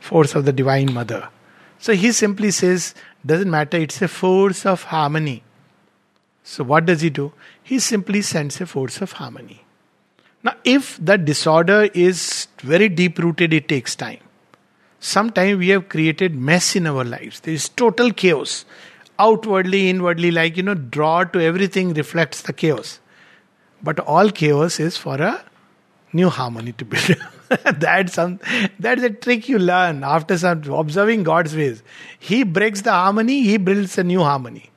[0.00, 1.30] force of the Divine Mother.
[1.78, 5.42] So he simply says, Doesn't matter, it's a force of harmony.
[6.42, 7.32] So what does he do?
[7.62, 9.64] He simply sends a force of harmony.
[10.42, 14.25] Now, if the disorder is very deep rooted, it takes time
[15.00, 17.40] sometimes we have created mess in our lives.
[17.40, 18.64] There is total chaos.
[19.18, 23.00] Outwardly, inwardly, like you know, draw to everything reflects the chaos.
[23.82, 25.42] But all chaos is for a
[26.12, 27.16] new harmony to build.
[27.78, 28.40] that's some
[28.78, 31.82] that's a trick you learn after some observing God's ways.
[32.18, 34.70] He breaks the harmony, he builds a new harmony.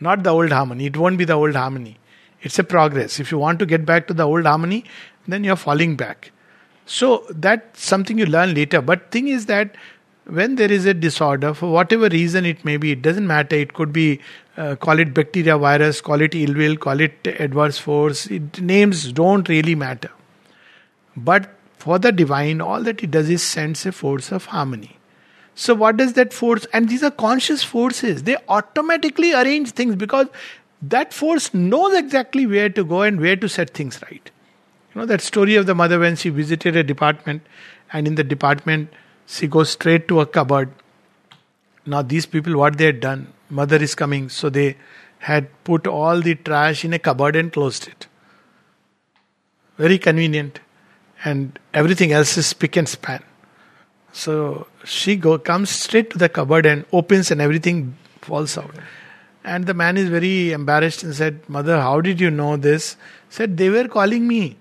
[0.00, 0.86] Not the old harmony.
[0.86, 1.98] It won't be the old harmony.
[2.42, 3.20] It's a progress.
[3.20, 4.84] If you want to get back to the old harmony,
[5.28, 6.32] then you're falling back.
[6.86, 8.80] So that's something you learn later.
[8.80, 9.76] But thing is that
[10.24, 13.56] when there is a disorder, for whatever reason it may be, it doesn't matter.
[13.56, 14.20] It could be
[14.56, 18.26] uh, call it bacteria, virus, call it ill will, call it adverse force.
[18.26, 20.10] It, names don't really matter.
[21.16, 24.98] But for the divine, all that it does is sends a force of harmony.
[25.54, 26.66] So what does that force?
[26.72, 28.22] And these are conscious forces.
[28.22, 30.28] They automatically arrange things because
[30.82, 34.30] that force knows exactly where to go and where to set things right.
[34.94, 37.42] You know that story of the mother when she visited a department
[37.92, 38.92] and in the department
[39.26, 40.70] she goes straight to a cupboard.
[41.86, 44.76] Now, these people, what they had done, mother is coming, so they
[45.18, 48.06] had put all the trash in a cupboard and closed it.
[49.78, 50.60] Very convenient.
[51.24, 53.22] And everything else is pick and span.
[54.12, 58.74] So she go comes straight to the cupboard and opens and everything falls out.
[59.44, 62.96] And the man is very embarrassed and said, Mother, how did you know this?
[63.28, 64.56] Said, They were calling me.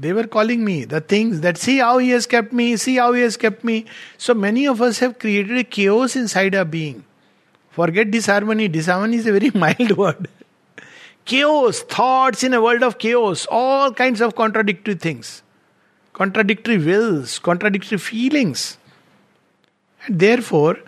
[0.00, 3.12] They were calling me the things that see how he has kept me, see how
[3.12, 3.84] he has kept me.
[4.16, 7.04] So many of us have created a chaos inside our being.
[7.70, 8.68] Forget disharmony.
[8.68, 10.28] Disharmony is a very mild word.
[11.26, 15.42] chaos, thoughts in a world of chaos, all kinds of contradictory things,
[16.14, 18.78] contradictory wills, contradictory feelings.
[20.06, 20.78] And therefore,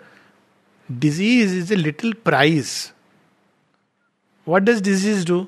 [1.05, 2.91] disease is a little prize.
[4.45, 5.47] What does disease do?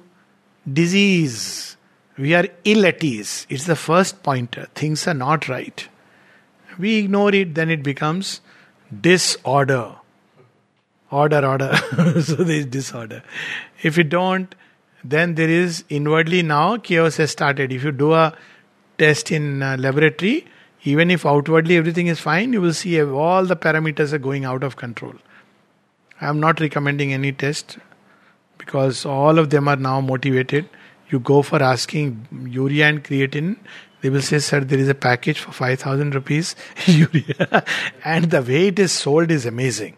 [0.81, 1.75] Disease
[2.17, 3.45] we are ill at ease.
[3.49, 4.67] It's the first pointer.
[4.75, 5.87] Things are not right.
[6.77, 8.41] We ignore it, then it becomes
[9.01, 9.95] disorder.
[11.11, 11.75] Order, order.
[12.21, 13.23] so there is disorder.
[13.81, 14.53] If you don't,
[15.03, 17.71] then there is inwardly now chaos has started.
[17.71, 18.33] If you do a
[18.97, 20.45] test in uh, laboratory,
[20.83, 24.63] even if outwardly everything is fine, you will see all the parameters are going out
[24.63, 25.13] of control.
[26.21, 27.77] I am not recommending any test
[28.57, 30.69] because all of them are now motivated.
[31.09, 33.57] You go for asking urea and creatine,
[34.01, 37.63] they will say, Sir, there is a package for 5000 rupees urea.
[38.03, 39.97] and the way it is sold is amazing.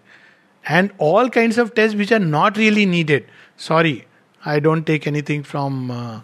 [0.68, 3.26] And all kinds of tests which are not really needed.
[3.56, 4.06] Sorry,
[4.46, 6.22] I don't take anything from uh,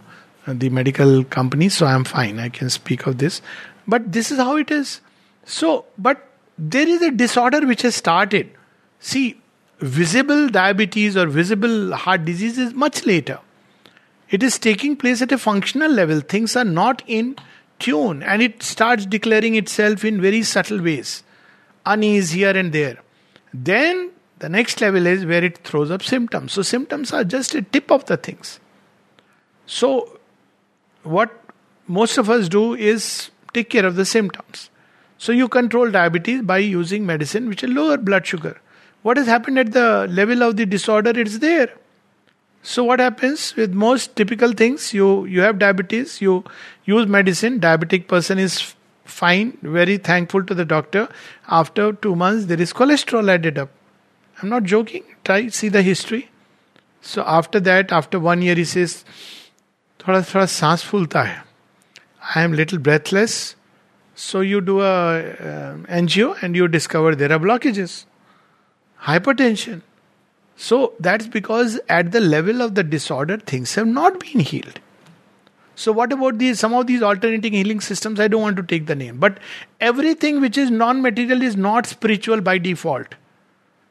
[0.47, 2.39] the medical company, so I'm fine.
[2.39, 3.41] I can speak of this.
[3.87, 5.01] But this is how it is.
[5.45, 8.49] So, but there is a disorder which has started.
[8.99, 9.41] See,
[9.79, 13.39] visible diabetes or visible heart disease is much later.
[14.33, 16.19] It is taking place at a functional level.
[16.19, 17.35] Things are not in
[17.77, 21.21] tune and it starts declaring itself in very subtle ways.
[21.85, 22.97] Unease here and there.
[23.53, 24.09] Then
[24.39, 26.53] the next level is where it throws up symptoms.
[26.53, 28.59] So, symptoms are just a tip of the things.
[29.67, 30.19] So,
[31.03, 31.31] what
[31.87, 34.71] most of us do is take care of the symptoms.
[35.19, 38.59] So, you control diabetes by using medicine which will lower blood sugar.
[39.03, 41.11] What has happened at the level of the disorder?
[41.11, 41.69] It's there.
[42.62, 44.92] So what happens with most typical things?
[44.92, 46.44] You you have diabetes, you
[46.84, 47.60] use medicine.
[47.60, 48.74] Diabetic person is
[49.04, 51.08] fine, very thankful to the doctor.
[51.48, 53.70] After two months, there is cholesterol added up.
[54.42, 55.04] I'm not joking.
[55.24, 56.30] Try see the history.
[57.00, 59.04] So after that, after one year, he says,
[60.00, 61.42] "थोड़ा थोड़ा सांस फूलता है."
[62.34, 63.56] I am little breathless.
[64.14, 64.92] So you do a
[65.48, 68.04] uh, angio and you discover there are blockages
[69.08, 69.82] hypertension.
[70.55, 74.79] so that's because at the level of the disorder, things have not been healed.
[75.75, 78.19] So what about these some of these alternating healing systems?
[78.19, 79.39] I don't want to take the name, but
[79.81, 83.15] everything which is non-material is not spiritual by default.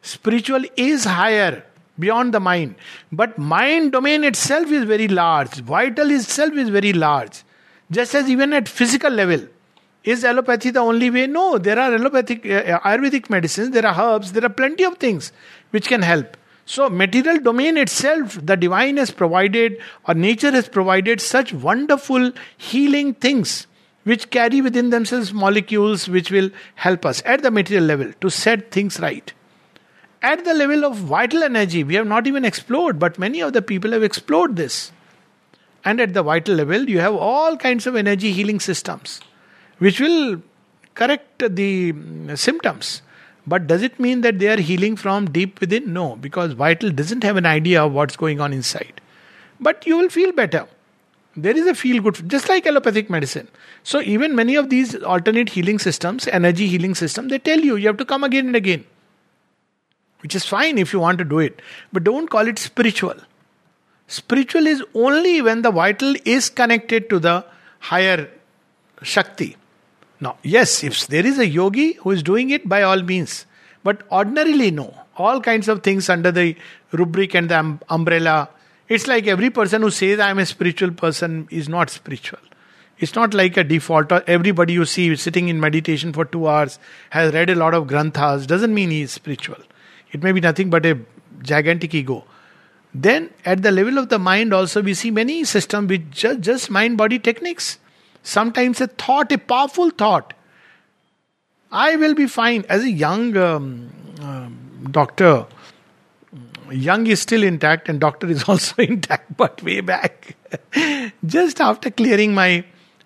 [0.02, 1.64] Spiritual is higher
[1.98, 2.76] beyond the mind,
[3.10, 5.54] but mind domain itself is very large.
[5.56, 7.42] Vital itself is very large.
[7.90, 9.46] Just as even at physical level,
[10.04, 11.26] is allopathy the only way?
[11.26, 15.32] No, there are allopathic, uh, Ayurvedic medicines, there are herbs, there are plenty of things
[15.70, 16.36] which can help.
[16.72, 23.12] So, material domain itself, the divine has provided, or nature has provided such wonderful healing
[23.12, 23.66] things
[24.04, 28.70] which carry within themselves molecules which will help us at the material level to set
[28.70, 29.34] things right.
[30.22, 33.60] At the level of vital energy, we have not even explored, but many of the
[33.60, 34.92] people have explored this.
[35.84, 39.20] And at the vital level, you have all kinds of energy healing systems
[39.76, 40.40] which will
[40.94, 43.02] correct the mm, symptoms.
[43.46, 45.92] But does it mean that they are healing from deep within?
[45.92, 49.00] No, because vital doesn't have an idea of what's going on inside.
[49.58, 50.68] But you will feel better.
[51.36, 53.48] There is a feel good, just like allopathic medicine.
[53.82, 57.86] So, even many of these alternate healing systems, energy healing system, they tell you you
[57.86, 58.84] have to come again and again,
[60.20, 61.62] which is fine if you want to do it.
[61.92, 63.16] But don't call it spiritual.
[64.08, 67.46] Spiritual is only when the vital is connected to the
[67.78, 68.28] higher
[69.02, 69.56] Shakti.
[70.22, 73.44] Now, yes, if there is a yogi who is doing it, by all means.
[73.82, 74.94] But ordinarily, no.
[75.16, 76.54] All kinds of things under the
[76.92, 78.48] rubric and the um- umbrella.
[78.88, 82.38] It's like every person who says I am a spiritual person is not spiritual.
[82.98, 84.12] It's not like a default.
[84.12, 86.78] Everybody you see sitting in meditation for two hours
[87.10, 89.58] has read a lot of granthas doesn't mean he is spiritual.
[90.12, 91.00] It may be nothing but a
[91.42, 92.24] gigantic ego.
[92.94, 96.70] Then, at the level of the mind, also we see many systems with just, just
[96.70, 97.78] mind body techniques.
[98.22, 100.34] Sometimes a thought, a powerful thought.
[101.70, 102.64] I will be fine.
[102.68, 105.46] As a young um, um, doctor,
[106.70, 110.36] young is still intact and doctor is also intact, but way back,
[111.26, 112.64] just after clearing my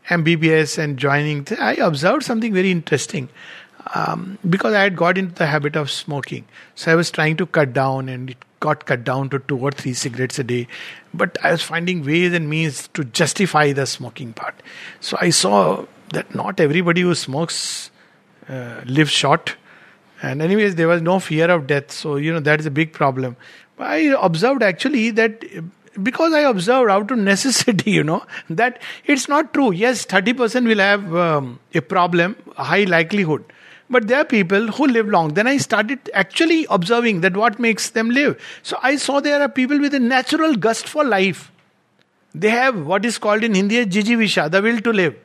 [0.09, 3.29] MBBS and joining, I observed something very interesting.
[3.95, 6.45] Um, because I had got into the habit of smoking.
[6.75, 9.71] So I was trying to cut down, and it got cut down to two or
[9.71, 10.67] three cigarettes a day.
[11.13, 14.55] But I was finding ways and means to justify the smoking part.
[15.01, 17.91] So I saw that not everybody who smokes
[18.49, 19.57] uh, lives short.
[20.23, 21.91] And, anyways, there was no fear of death.
[21.91, 23.37] So, you know, that is a big problem.
[23.77, 25.45] But I observed actually that
[26.03, 29.73] because I observed out of necessity, you know, that it's not true.
[29.73, 33.45] Yes, 30% will have um, a problem, high likelihood.
[33.89, 35.35] But there are people who live long.
[35.35, 38.41] Then I started actually observing that what makes them live.
[38.63, 41.53] So I saw there are people with a natural gust for life.
[42.35, 45.17] They have what is called in Hindi jijivisha, the will to live,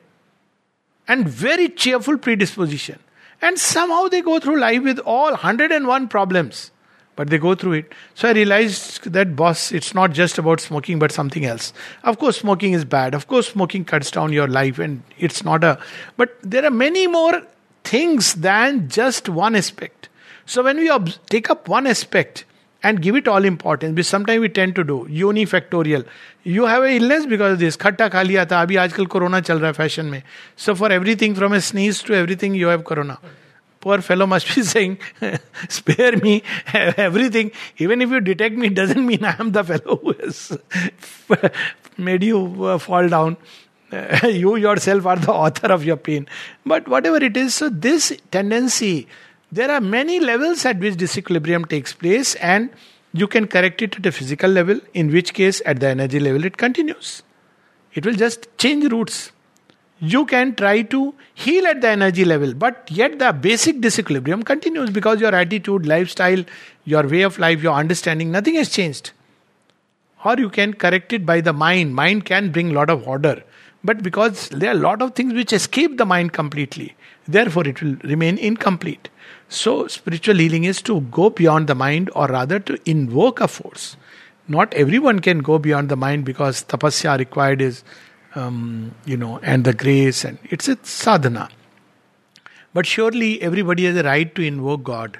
[1.06, 2.98] and very cheerful predisposition.
[3.42, 6.70] And somehow they go through life with all 101 problems,
[7.16, 7.92] but they go through it.
[8.14, 11.74] So I realized that, boss, it's not just about smoking, but something else.
[12.04, 13.14] Of course, smoking is bad.
[13.14, 15.78] Of course, smoking cuts down your life, and it's not a.
[16.16, 17.42] But there are many more
[17.85, 20.09] things than just one aspect.
[20.45, 22.45] So when we ob- take up one aspect
[22.83, 23.95] and give it all importance.
[23.95, 25.05] Which sometimes we tend to do.
[25.09, 26.05] Unifactorial.
[26.43, 27.77] You have a illness because of this.
[27.77, 30.21] खट्टा खा लिया था अभी आजकल corona चल रहा है fashion में
[30.65, 33.17] so for everything from A sneeze to everything you have corona
[33.85, 34.93] poor fellow must be saying,
[35.73, 36.31] spare me
[37.03, 37.51] everything.
[37.85, 40.39] Even if you detect me, doesn't mean I am the fellow who has
[42.07, 42.39] made you
[42.71, 43.37] uh, fall down.
[44.24, 46.26] you yourself are the author of your pain.
[46.64, 49.06] But whatever it is, so this tendency
[49.52, 52.70] there are many levels at which disequilibrium takes place, and
[53.12, 56.46] you can correct it at a physical level, in which case, at the energy level,
[56.46, 57.22] it continues.
[57.92, 59.30] It will just change routes.
[59.98, 64.88] You can try to heal at the energy level, but yet the basic disequilibrium continues
[64.88, 66.42] because your attitude, lifestyle,
[66.86, 69.10] your way of life, your understanding, nothing has changed.
[70.24, 71.94] Or you can correct it by the mind.
[71.94, 73.42] Mind can bring a lot of order.
[73.84, 76.94] But because there are a lot of things which escape the mind completely,
[77.26, 79.08] therefore it will remain incomplete.
[79.48, 83.96] So, spiritual healing is to go beyond the mind or rather to invoke a force.
[84.48, 87.84] Not everyone can go beyond the mind because tapasya required is,
[88.34, 91.48] um, you know, and the grace, and it's a sadhana.
[92.72, 95.18] But surely everybody has a right to invoke God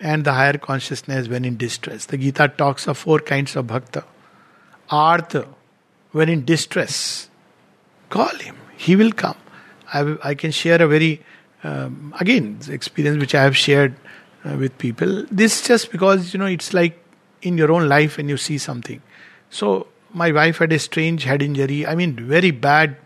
[0.00, 2.06] and the higher consciousness when in distress.
[2.06, 4.04] The Gita talks of four kinds of bhakta.
[4.90, 5.46] Artha,
[6.12, 7.28] when in distress,
[8.10, 9.36] call him, he will come.
[9.92, 11.22] I, I can share a very
[11.62, 13.94] um, again experience which I have shared
[14.44, 15.24] uh, with people.
[15.30, 16.98] This just because you know it's like
[17.42, 19.02] in your own life when you see something.
[19.50, 21.86] So my wife had a strange head injury.
[21.86, 22.96] I mean, very bad.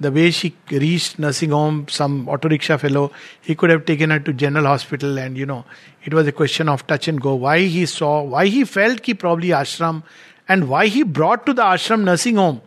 [0.00, 4.20] The way she reached nursing home, some auto rickshaw fellow, he could have taken her
[4.20, 5.64] to general hospital, and you know,
[6.04, 7.34] it was a question of touch and go.
[7.34, 10.04] Why he saw, why he felt he probably ashram,
[10.48, 12.60] and why he brought to the ashram nursing home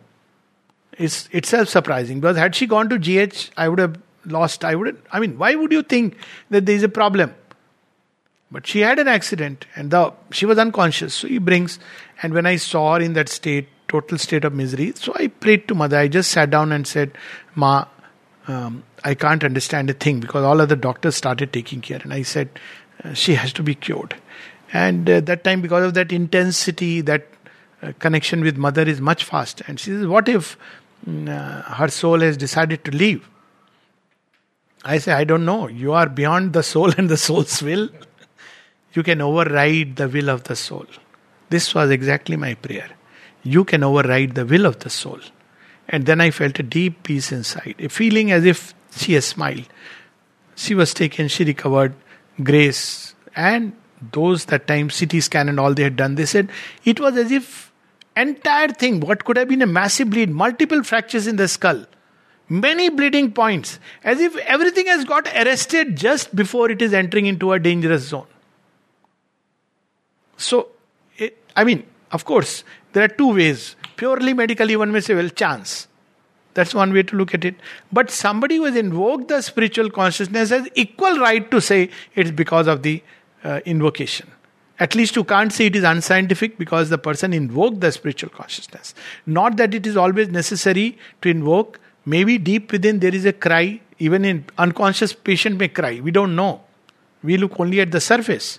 [0.98, 2.20] is itself surprising.
[2.20, 4.64] Because had she gone to GH, I would have lost.
[4.64, 5.00] I wouldn't.
[5.10, 6.16] I mean, why would you think
[6.50, 7.34] that there is a problem?
[8.50, 11.14] But she had an accident and the she was unconscious.
[11.14, 11.78] So he brings,
[12.22, 15.68] and when I saw her in that state, total state of misery, so I prayed
[15.68, 15.96] to mother.
[15.96, 17.16] I just sat down and said,
[17.54, 17.86] Ma,
[18.48, 22.00] um, I can't understand a thing because all other doctors started taking care.
[22.02, 22.50] And I said,
[23.02, 24.14] uh, she has to be cured.
[24.72, 27.28] And uh, that time, because of that intensity, that
[27.82, 29.64] uh, connection with mother is much faster.
[29.66, 30.56] And she says, what if
[31.06, 33.28] Uh, her soul has decided to leave?
[34.84, 35.68] I say, I don't know.
[35.68, 37.88] You are beyond the soul and the soul's will.
[38.94, 40.86] You can override the will of the soul.
[41.50, 42.90] This was exactly my prayer.
[43.42, 45.20] You can override the will of the soul.
[45.88, 49.66] And then I felt a deep peace inside, a feeling as if she has smiled.
[50.54, 51.94] She was taken, she recovered,
[52.42, 53.14] grace.
[53.34, 53.74] And
[54.12, 56.50] those that time CT scan and all they had done, they said
[56.84, 57.71] it was as if
[58.16, 61.86] entire thing, what could have been a massive bleed, multiple fractures in the skull,
[62.48, 67.52] many bleeding points, as if everything has got arrested just before it is entering into
[67.52, 68.26] a dangerous zone.
[70.36, 70.68] So,
[71.16, 73.76] it, I mean, of course, there are two ways.
[73.96, 75.88] Purely medically, one may say, well, chance.
[76.54, 77.54] That's one way to look at it.
[77.90, 82.66] But somebody who has invoked the spiritual consciousness has equal right to say it's because
[82.66, 83.02] of the
[83.44, 84.30] uh, invocation.
[84.84, 88.94] At least you can't say it is unscientific because the person invoked the spiritual consciousness.
[89.26, 93.80] Not that it is always necessary to invoke Maybe deep within there is a cry,
[93.98, 96.00] even in unconscious patient may cry.
[96.00, 96.62] We don't know.
[97.22, 98.58] We look only at the surface.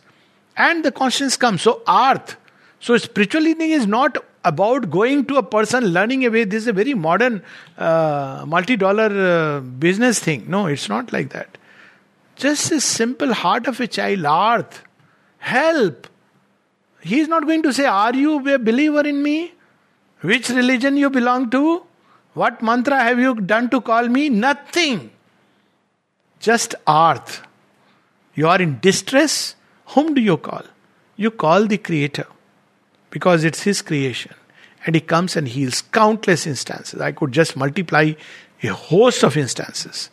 [0.56, 1.62] And the consciousness comes.
[1.62, 2.38] So arth.
[2.80, 6.46] So spiritual healing is not about going to a person learning away.
[6.46, 7.44] This is a very modern
[7.78, 10.46] uh, multi-dollar uh, business thing.
[10.48, 11.58] No, it's not like that.
[12.36, 14.84] Just a simple heart of a child, arth.
[15.38, 16.08] Help.
[17.04, 19.54] He is not going to say, Are you a believer in me?
[20.22, 21.84] Which religion you belong to?
[22.34, 24.30] What mantra have you done to call me?
[24.30, 25.12] Nothing.
[26.40, 27.42] Just arth.
[28.36, 29.56] You are in distress.
[29.88, 30.64] Whom do you call?
[31.18, 32.26] You call the Creator
[33.10, 34.34] because it's His creation.
[34.86, 37.02] And He comes and heals countless instances.
[37.02, 38.14] I could just multiply
[38.64, 40.10] a host of instances.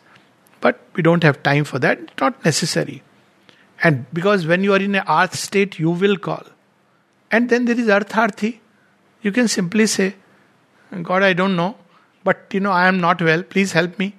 [0.59, 1.99] But we don't have time for that.
[1.99, 3.01] It's not necessary.
[3.81, 6.45] And because when you are in an arth state, you will call.
[7.31, 8.59] And then there is artharthi.
[9.21, 10.15] You can simply say,
[11.01, 11.75] God, I don't know.
[12.23, 14.15] But you know, I am not well, please help me.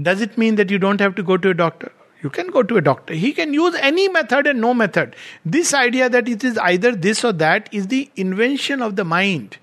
[0.00, 1.92] Does it mean that you don't have to go to a doctor?
[2.22, 3.14] You can go to a doctor.
[3.14, 5.14] He can use any method and no method.
[5.44, 9.58] This idea that it is either this or that is the invention of the mind.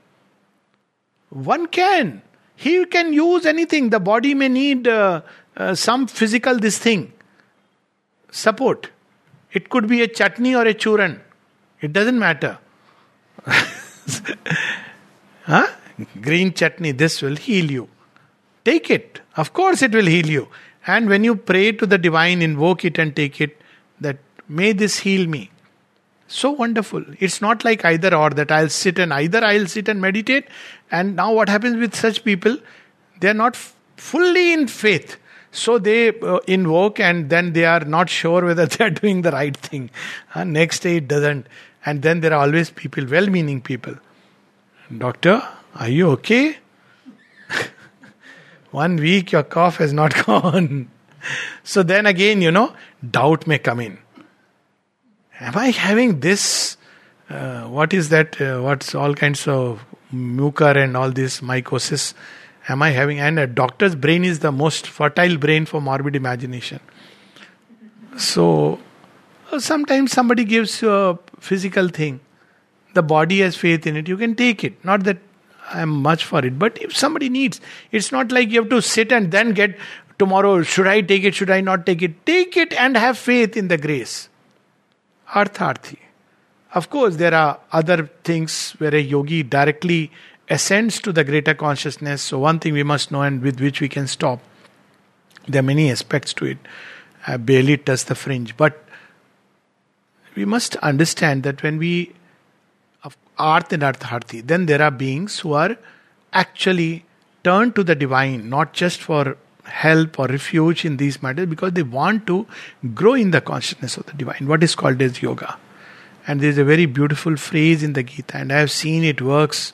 [1.29, 2.21] One can.
[2.55, 3.89] He can use anything.
[3.89, 5.21] The body may need uh,
[5.57, 7.11] uh, some physical this thing.
[8.31, 8.89] Support.
[9.51, 11.19] It could be a chutney or a churan.
[11.83, 12.57] It doesn't matter.
[15.43, 15.67] huh?
[16.21, 17.89] green chutney, this will heal you.
[18.63, 19.19] Take it.
[19.35, 20.47] Of course, it will heal you.
[20.87, 23.61] And when you pray to the divine, invoke it and take it,
[23.99, 24.17] that
[24.47, 25.51] may this heal me.
[26.27, 27.03] So wonderful.
[27.19, 30.47] It's not like either or that I'll sit and either I'll sit and meditate.
[30.89, 32.57] And now what happens with such people?
[33.19, 35.17] They're not f- fully in faith.
[35.51, 39.31] So they uh, invoke and then they are not sure whether they are doing the
[39.31, 39.91] right thing.
[40.33, 41.47] Uh, next day it doesn't.
[41.85, 43.95] And then there are always people, well meaning people.
[44.97, 45.41] Doctor,
[45.75, 46.57] are you okay?
[48.71, 50.89] One week your cough has not gone.
[51.63, 52.73] so then again, you know,
[53.09, 53.97] doubt may come in.
[55.39, 56.77] Am I having this?
[57.29, 58.39] Uh, what is that?
[58.39, 62.13] Uh, what's all kinds of mucor and all this mycosis?
[62.69, 63.19] Am I having?
[63.19, 66.79] And a doctor's brain is the most fertile brain for morbid imagination.
[68.17, 68.79] So
[69.59, 72.19] sometimes somebody gives you a physical thing.
[72.93, 74.07] The body has faith in it.
[74.07, 74.83] You can take it.
[74.85, 75.17] Not that
[75.71, 76.57] I'm much for it.
[76.59, 77.59] But if somebody needs,
[77.91, 79.77] it's not like you have to sit and then get
[80.19, 82.25] tomorrow, should I take it, should I not take it?
[82.25, 84.29] Take it and have faith in the grace.
[85.29, 85.97] Artharthi.
[86.73, 90.11] Of course, there are other things where a yogi directly
[90.49, 92.21] ascends to the greater consciousness.
[92.21, 94.39] So, one thing we must know and with which we can stop.
[95.47, 96.57] There are many aspects to it.
[97.27, 98.55] I barely touch the fringe.
[98.57, 98.82] But
[100.35, 102.13] we must understand that when we
[103.37, 105.75] Arth and Artharthi, then there are beings who are
[106.33, 107.05] actually
[107.43, 111.83] turned to the divine, not just for help or refuge in these matters, because they
[111.83, 112.45] want to
[112.93, 115.57] grow in the consciousness of the divine, what is called as yoga.
[116.27, 119.21] And there is a very beautiful phrase in the Gita, and I have seen it
[119.21, 119.73] works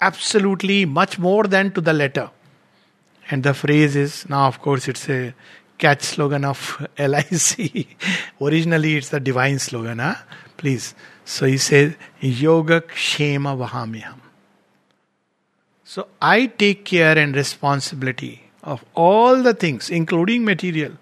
[0.00, 2.30] absolutely much more than to the letter.
[3.30, 5.34] And the phrase is now, of course, it's a
[5.78, 7.96] catch slogan of LIC.
[8.40, 10.16] Originally, it's the divine slogan, huh?
[10.56, 10.94] Please.
[11.24, 14.20] So he says, Yoga Kshemam Vahamyaham.
[15.84, 20.92] So I take care and responsibility of all the things, including material,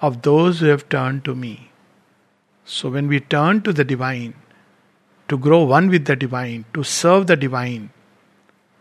[0.00, 1.70] of those who have turned to me.
[2.64, 4.34] So when we turn to the divine,
[5.28, 7.90] to grow one with the divine, to serve the divine,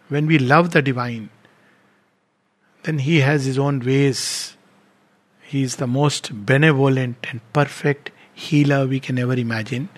[0.08, 1.30] when we love the divine,
[2.84, 4.56] then he has his own ways.
[5.54, 9.90] He is the most benevolent and perfect healer we can ever imagine.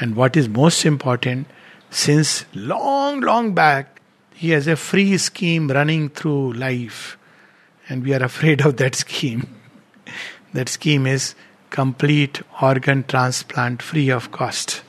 [0.00, 1.48] And what is most important,
[1.90, 4.00] since long, long back,
[4.32, 7.18] he has a free scheme running through life.
[7.90, 9.54] And we are afraid of that scheme.
[10.54, 11.34] that scheme is
[11.68, 14.80] complete organ transplant free of cost.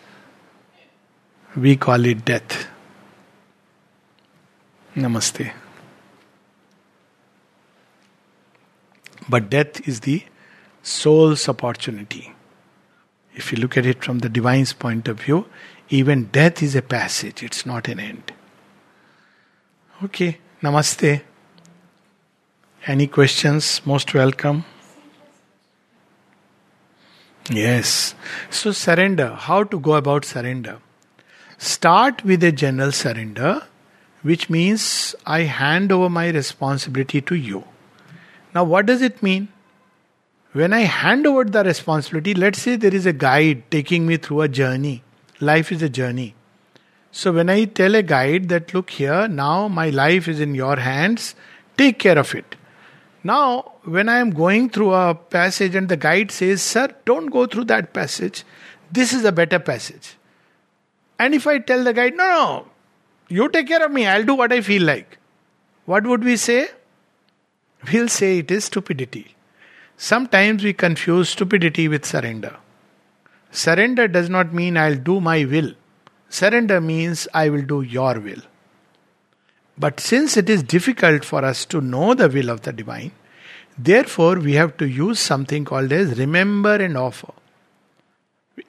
[1.54, 2.70] We call it death.
[4.96, 5.52] Namaste.
[9.30, 10.24] But death is the
[10.82, 12.34] soul's opportunity.
[13.36, 15.46] If you look at it from the divine's point of view,
[15.90, 18.34] even death is a passage, it's not an end.
[20.04, 21.22] Okay, namaste.
[22.86, 23.82] Any questions?
[23.86, 24.64] Most welcome.
[27.50, 28.16] Yes.
[28.50, 29.34] So, surrender.
[29.34, 30.80] How to go about surrender?
[31.58, 33.64] Start with a general surrender,
[34.22, 37.64] which means I hand over my responsibility to you.
[38.58, 39.50] Now, what does it mean?
[40.52, 44.42] When I hand over the responsibility, let's say there is a guide taking me through
[44.42, 45.04] a journey.
[45.40, 46.34] Life is a journey.
[47.12, 50.78] So when I tell a guide that, look here, now my life is in your
[50.78, 51.36] hands,
[51.78, 52.56] take care of it.
[53.24, 57.46] Now, when I am going through a passage and the guide says, Sir, don't go
[57.46, 58.44] through that passage,
[58.92, 60.16] this is a better passage.
[61.20, 62.66] And if I tell the guide, No, no,
[63.30, 65.20] you take care of me, I'll do what I feel like,
[65.86, 66.70] what would we say?
[67.92, 69.36] We'll say it is stupidity.
[69.98, 72.58] Sometimes we confuse stupidity with surrender.
[73.52, 75.74] Surrender does not mean I'll do my will.
[76.30, 78.42] Surrender means I will do your will.
[79.78, 83.12] But since it is difficult for us to know the will of the divine,
[83.78, 87.32] therefore we have to use something called as remember and offer.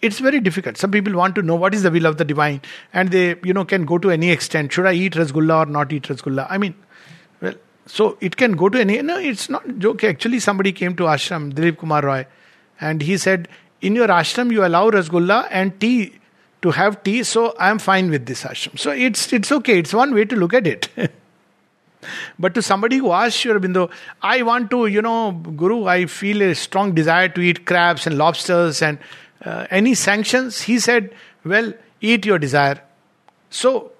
[0.03, 0.77] It's very difficult.
[0.77, 2.61] Some people want to know what is the will of the divine,
[2.93, 4.73] and they, you know, can go to any extent.
[4.73, 6.47] Should I eat rasgulla or not eat rasgulla?
[6.51, 6.75] I mean,
[7.89, 9.01] so it can go to any.
[9.03, 10.05] No, it's not joke.
[10.05, 12.27] Actually, somebody came to ashram, Dilip Kumar Roy,
[12.81, 13.49] and he said,
[13.81, 16.13] "In your ashram, you allow rasgulla and tea
[16.63, 17.23] to have tea.
[17.23, 18.79] So I am fine with this ashram.
[18.79, 19.79] So it's it's okay.
[19.79, 20.89] It's one way to look at it."
[22.39, 23.91] but to somebody who asks Aurobindo,
[24.23, 28.19] I want to, you know, Guru, I feel a strong desire to eat crabs and
[28.19, 28.99] lobsters and
[29.45, 30.63] uh, any sanctions.
[30.63, 31.15] He said,
[31.45, 32.81] well, eat your desire.
[33.51, 33.93] So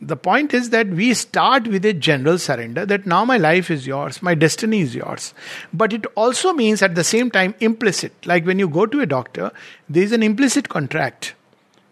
[0.00, 3.86] the point is that we start with a general surrender that now my life is
[3.86, 5.34] yours, my destiny is yours.
[5.74, 8.26] But it also means at the same time implicit.
[8.26, 9.52] Like when you go to a doctor,
[9.88, 11.34] there is an implicit contract.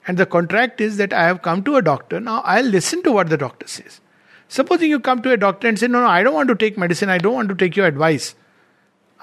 [0.07, 3.13] And the contract is that I have come to a doctor, now I'll listen to
[3.13, 4.01] what the doctor says.
[4.49, 6.79] Supposing you come to a doctor and say, No, no, I don't want to take
[6.79, 8.35] medicine, I don't want to take your advice.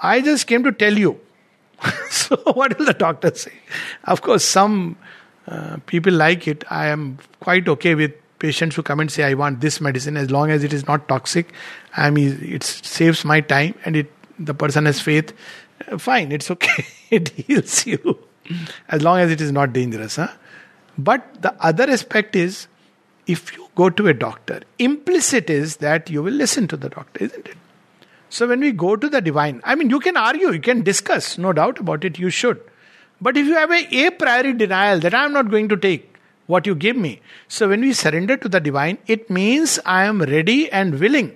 [0.00, 1.18] I just came to tell you.
[2.10, 3.52] so, what will the doctor say?
[4.04, 4.96] Of course, some
[5.48, 6.64] uh, people like it.
[6.70, 10.30] I am quite okay with patients who come and say, I want this medicine as
[10.30, 11.52] long as it is not toxic.
[11.96, 15.32] I mean, it saves my time and it the person has faith.
[15.90, 16.86] Uh, fine, it's okay.
[17.10, 18.18] it heals you
[18.88, 20.16] as long as it is not dangerous.
[20.16, 20.28] Huh?
[20.98, 22.68] But the other aspect is
[23.26, 27.24] if you go to a doctor, implicit is that you will listen to the doctor,
[27.24, 27.56] isn't it?
[28.28, 31.38] So when we go to the divine, I mean, you can argue, you can discuss,
[31.38, 32.60] no doubt about it, you should.
[33.20, 36.15] But if you have a a priori denial that I'm not going to take
[36.46, 40.22] what you give me, so when we surrender to the divine, it means I am
[40.22, 41.34] ready and willing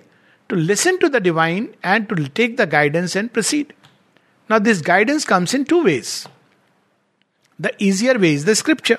[0.48, 3.72] to listen to the divine and to take the guidance and proceed.
[4.48, 6.28] Now, this guidance comes in two ways.
[7.58, 8.98] The easier way is the scripture.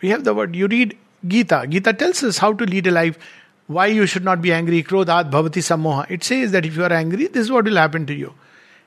[0.00, 0.96] We have the word, you read
[1.26, 1.66] Gita.
[1.68, 3.18] Gita tells us how to lead a life,
[3.66, 4.82] why you should not be angry.
[4.82, 6.10] Krodhat bhavati sammoha.
[6.10, 8.32] It says that if you are angry, this is what will happen to you.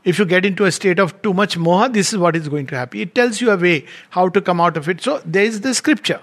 [0.04, 2.68] If you get into a state of too much moha, this is what is going
[2.68, 2.99] to happen.
[2.99, 5.02] It tells you a way how to come out of it.
[5.02, 6.20] So there is the scripture.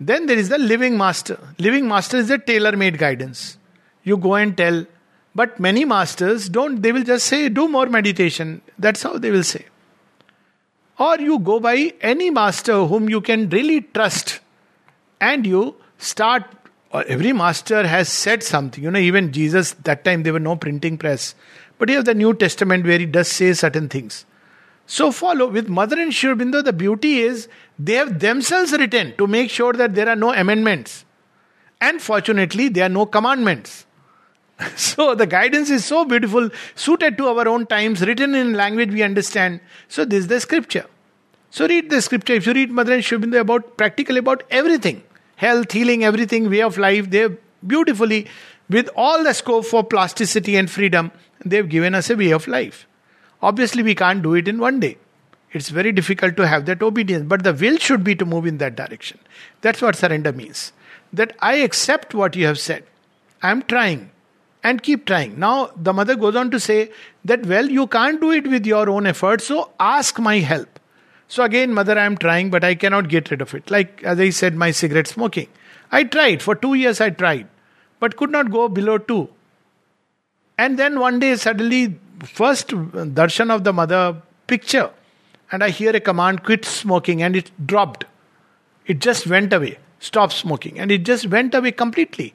[0.00, 1.38] Then there is the living master.
[1.58, 3.58] Living master is a tailor made guidance.
[4.04, 4.86] You go and tell.
[5.34, 8.62] But many masters don't, they will just say, do more meditation.
[8.78, 9.66] That's how they will say.
[10.98, 14.40] Or you go by any master whom you can really trust
[15.20, 16.44] and you start.
[16.92, 18.82] Every master has said something.
[18.82, 21.34] You know, even Jesus, that time there were no printing press.
[21.78, 24.26] But you have the New Testament where he does say certain things.
[24.86, 27.48] So follow with Mother and Sri the beauty is
[27.78, 31.04] they have themselves written to make sure that there are no amendments.
[31.80, 33.86] And fortunately, there are no commandments.
[34.76, 39.02] so the guidance is so beautiful, suited to our own times, written in language we
[39.02, 39.60] understand.
[39.88, 40.86] So this is the scripture.
[41.50, 42.34] So read the scripture.
[42.34, 45.02] If you read Mother and Sri about practically about everything,
[45.36, 47.28] health, healing, everything, way of life, they
[47.66, 48.26] beautifully,
[48.68, 51.12] with all the scope for plasticity and freedom,
[51.44, 52.86] they've given us a way of life.
[53.42, 54.98] Obviously, we can't do it in one day.
[55.52, 58.58] It's very difficult to have that obedience, but the will should be to move in
[58.58, 59.18] that direction.
[59.62, 60.72] That's what surrender means.
[61.12, 62.84] That I accept what you have said.
[63.42, 64.10] I'm trying
[64.62, 65.38] and keep trying.
[65.38, 66.90] Now, the mother goes on to say
[67.24, 70.78] that, well, you can't do it with your own effort, so ask my help.
[71.28, 73.70] So, again, mother, I'm trying, but I cannot get rid of it.
[73.70, 75.48] Like, as I said, my cigarette smoking.
[75.92, 76.42] I tried.
[76.42, 77.48] For two years, I tried,
[78.00, 79.28] but could not go below two.
[80.58, 84.90] And then one day, suddenly, first darshan of the mother picture,
[85.52, 88.04] and I hear a command, quit smoking, and it dropped.
[88.86, 89.78] It just went away.
[90.00, 90.78] Stop smoking.
[90.78, 92.34] And it just went away completely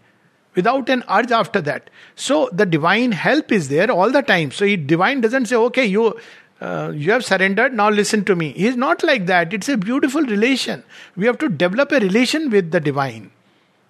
[0.55, 1.89] without an urge after that.
[2.15, 4.51] So the divine help is there all the time.
[4.51, 6.19] So he, divine doesn't say, okay, you.
[6.61, 10.21] Uh, you have surrendered now listen to me he's not like that it's a beautiful
[10.21, 10.81] relation
[11.17, 13.31] we have to develop a relation with the divine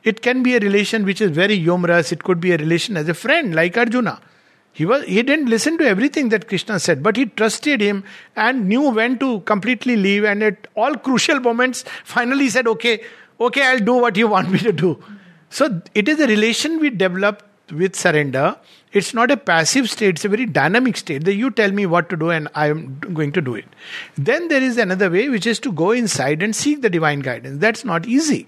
[0.04, 2.12] it can be a relation which is very humorous.
[2.12, 4.20] It could be a relation as a friend, like Arjuna.
[4.74, 8.04] He was he didn't listen to everything that Krishna said, but he trusted him
[8.36, 10.24] and knew when to completely leave.
[10.24, 13.02] And at all crucial moments, finally said, "Okay,
[13.40, 14.98] okay, I'll do what you want me to do."
[15.50, 18.58] So it is a relation we develop with surrender.
[18.92, 21.24] It's not a passive state; it's a very dynamic state.
[21.26, 23.66] That you tell me what to do, and I am going to do it.
[24.18, 27.60] Then there is another way, which is to go inside and seek the divine guidance.
[27.60, 28.48] That's not easy.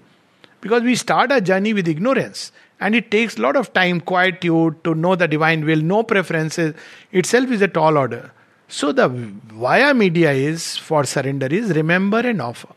[0.60, 4.82] Because we start our journey with ignorance and it takes a lot of time, quietude
[4.84, 6.74] to know the divine will, no preferences
[7.12, 8.32] itself is a tall order.
[8.68, 12.68] So the via media is for surrender is remember and offer.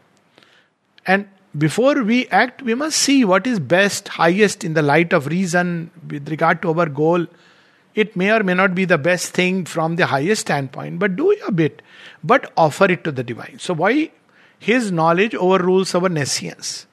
[1.05, 1.27] And
[1.57, 5.89] before we act, we must see what is best, highest in the light of reason
[6.07, 7.25] with regard to our goal.
[7.95, 11.35] It may or may not be the best thing from the highest standpoint, but do
[11.39, 11.81] your bit.
[12.23, 13.57] But offer it to the divine.
[13.57, 14.11] So why
[14.59, 16.85] his knowledge overrules our nescience?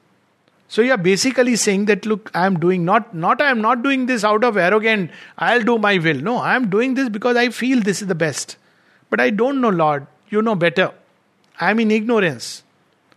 [0.68, 3.82] So you are basically saying that look, I am doing not not I am not
[3.82, 6.20] doing this out of arrogant, I'll do my will.
[6.20, 8.56] No, I am doing this because I feel this is the best.
[9.08, 10.06] But I don't know, Lord.
[10.28, 10.90] You know better.
[11.60, 12.64] I am in ignorance.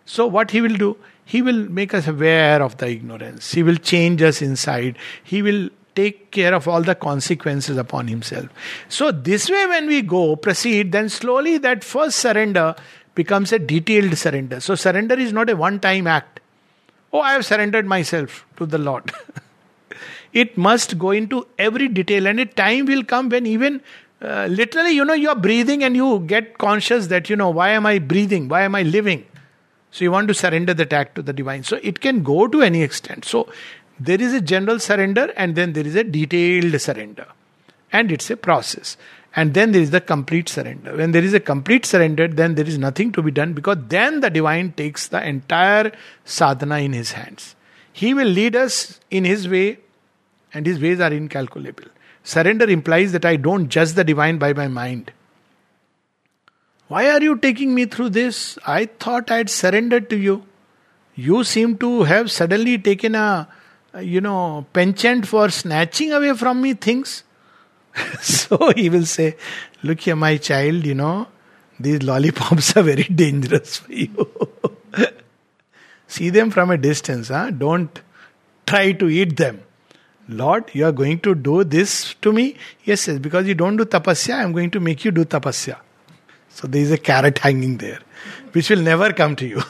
[0.05, 0.97] So what he will do?
[1.25, 3.51] He will make us aware of the ignorance.
[3.53, 4.97] He will change us inside.
[5.23, 8.47] He will take care of all the consequences upon himself.
[8.87, 12.75] So this way when we go, proceed, then slowly that first surrender
[13.15, 14.59] becomes a detailed surrender.
[14.59, 16.39] So surrender is not a one-time act
[17.11, 19.11] Oh, I have surrendered myself to the Lord.
[20.33, 23.81] it must go into every detail, and a time will come when even
[24.21, 27.69] uh, literally, you know, you are breathing and you get conscious that, you know, why
[27.69, 28.49] am I breathing?
[28.49, 29.25] Why am I living?
[29.91, 31.63] So you want to surrender that act to the divine.
[31.63, 33.25] So it can go to any extent.
[33.25, 33.49] So
[33.99, 37.27] there is a general surrender and then there is a detailed surrender.
[37.91, 38.97] And it's a process.
[39.35, 40.97] And then there is the complete surrender.
[40.97, 44.21] When there is a complete surrender, then there is nothing to be done because then
[44.21, 45.91] the divine takes the entire
[46.25, 47.55] sadhana in his hands.
[47.93, 49.79] He will lead us in his way,
[50.53, 51.85] and his ways are incalculable.
[52.23, 55.11] Surrender implies that I don't judge the divine by my mind.
[56.87, 58.57] Why are you taking me through this?
[58.65, 60.43] I thought I had surrendered to you.
[61.13, 63.47] You seem to have suddenly taken a,
[64.01, 67.23] you know, penchant for snatching away from me things.
[68.21, 69.35] so he will say,
[69.83, 71.27] Look here, my child, you know,
[71.79, 74.29] these lollipops are very dangerous for you.
[76.07, 77.51] See them from a distance, huh?
[77.51, 78.01] Don't
[78.65, 79.61] try to eat them.
[80.27, 82.55] Lord, you are going to do this to me?
[82.83, 85.77] Yes, yes, because you don't do tapasya, I am going to make you do tapasya.
[86.49, 87.99] So there is a carrot hanging there,
[88.51, 89.61] which will never come to you.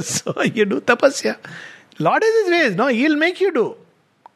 [0.00, 1.36] so you do tapasya.
[1.98, 2.76] Lord is his ways.
[2.76, 3.76] No, he will make you do.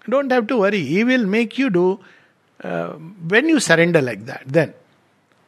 [0.08, 0.84] Don't have to worry.
[0.84, 1.98] He will make you do
[2.62, 4.42] uh, when you surrender like that.
[4.46, 4.74] Then.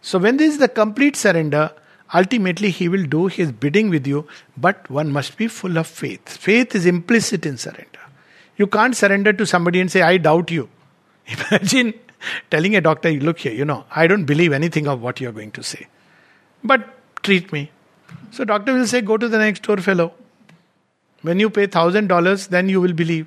[0.03, 1.73] So when there is the complete surrender,
[2.15, 6.29] ultimately he will do his bidding with you, but one must be full of faith.
[6.29, 7.99] Faith is implicit in surrender.
[8.57, 10.69] You can't surrender to somebody and say, I doubt you.
[11.27, 11.95] Imagine
[12.51, 15.53] telling a doctor, look here, you know, I don't believe anything of what you're going
[15.53, 15.87] to say.
[16.63, 16.89] But
[17.23, 17.71] treat me.
[18.31, 20.13] So doctor will say, go to the next door fellow.
[21.23, 23.27] When you pay thousand dollars, then you will believe.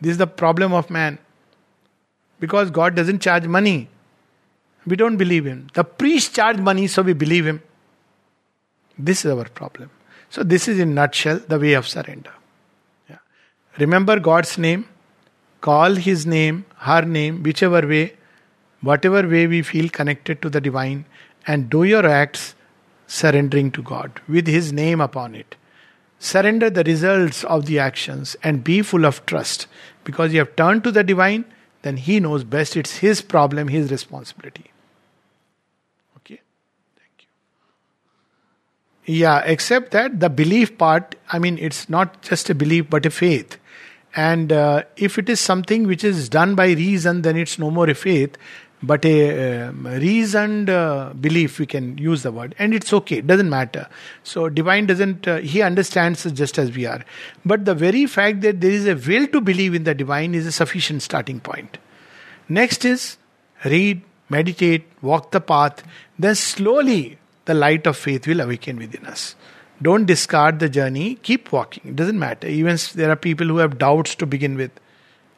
[0.00, 1.18] This is the problem of man.
[2.40, 3.88] Because God doesn't charge money.
[4.86, 5.68] We don't believe him.
[5.74, 7.62] The priest charge money, so we believe him.
[8.98, 9.90] This is our problem.
[10.30, 12.32] So this is in nutshell the way of surrender.
[13.78, 14.86] Remember God's name,
[15.60, 18.14] call His name, her name, whichever way,
[18.82, 21.06] whatever way we feel connected to the divine,
[21.46, 22.54] and do your acts
[23.08, 25.56] surrendering to God with His name upon it.
[26.20, 29.66] Surrender the results of the actions and be full of trust
[30.04, 31.44] because you have turned to the divine,
[31.84, 32.76] then He knows best.
[32.76, 34.70] It's His problem, His responsibility.
[36.16, 36.40] Okay?
[36.96, 37.28] Thank
[39.06, 39.14] you.
[39.14, 43.10] Yeah, except that the belief part, I mean, it's not just a belief but a
[43.10, 43.58] faith.
[44.16, 47.90] And uh, if it is something which is done by reason, then it's no more
[47.90, 48.38] a faith,
[48.86, 52.54] but a um, reasoned uh, belief, we can use the word.
[52.58, 53.88] And it's okay, it doesn't matter.
[54.22, 57.04] So, divine doesn't, uh, he understands just as we are.
[57.44, 60.46] But the very fact that there is a will to believe in the divine is
[60.46, 61.78] a sufficient starting point.
[62.48, 63.16] Next is
[63.64, 65.82] read, meditate, walk the path,
[66.18, 69.34] then slowly the light of faith will awaken within us.
[69.82, 71.90] Don't discard the journey, keep walking.
[71.90, 72.46] It doesn't matter.
[72.46, 74.70] Even there are people who have doubts to begin with.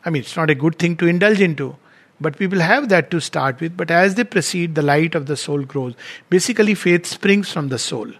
[0.04, 1.76] I mean, it's not a good thing to indulge into,
[2.20, 3.76] but people have that to start with.
[3.76, 5.94] But as they proceed, the light of the soul grows.
[6.30, 8.10] Basically, faith springs from the soul.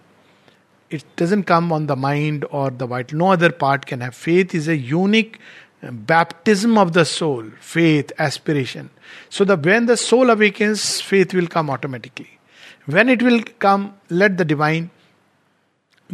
[0.89, 3.17] It doesn't come on the mind or the vital.
[3.17, 4.15] No other part can have.
[4.15, 5.39] Faith is a unique
[5.83, 8.89] uh, baptism of the soul, faith, aspiration.
[9.29, 12.39] So that when the soul awakens, faith will come automatically.
[12.85, 14.91] When it will come, let the divine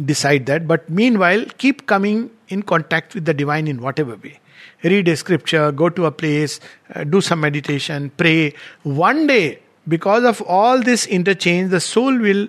[0.02, 0.66] decide that.
[0.66, 4.40] But meanwhile, keep coming in contact with the divine in whatever way.
[4.84, 6.60] Read a scripture, go to a place,
[6.94, 8.52] uh, do some meditation, pray.
[8.82, 12.48] One day, because of all this interchange, the soul will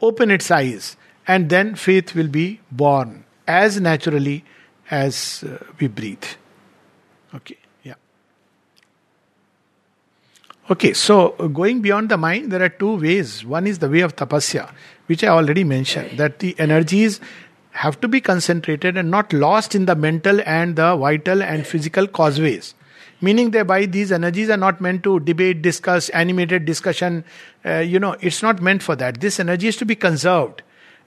[0.00, 0.96] open its eyes
[1.28, 4.44] and then faith will be born as naturally
[4.90, 6.24] as uh, we breathe.
[7.34, 7.94] Okay, yeah.
[10.68, 13.44] Okay, so going beyond the mind, there are two ways.
[13.44, 14.70] One is the way of tapasya,
[15.06, 17.20] which I already mentioned, that the energies
[17.72, 22.06] have to be concentrated and not lost in the mental and the vital and physical
[22.06, 22.74] causeways.
[23.20, 27.24] Meaning thereby these energies are not meant to debate, discuss, animated discussion.
[27.64, 29.20] Uh, you know, it's not meant for that.
[29.20, 30.62] This energy is to be conserved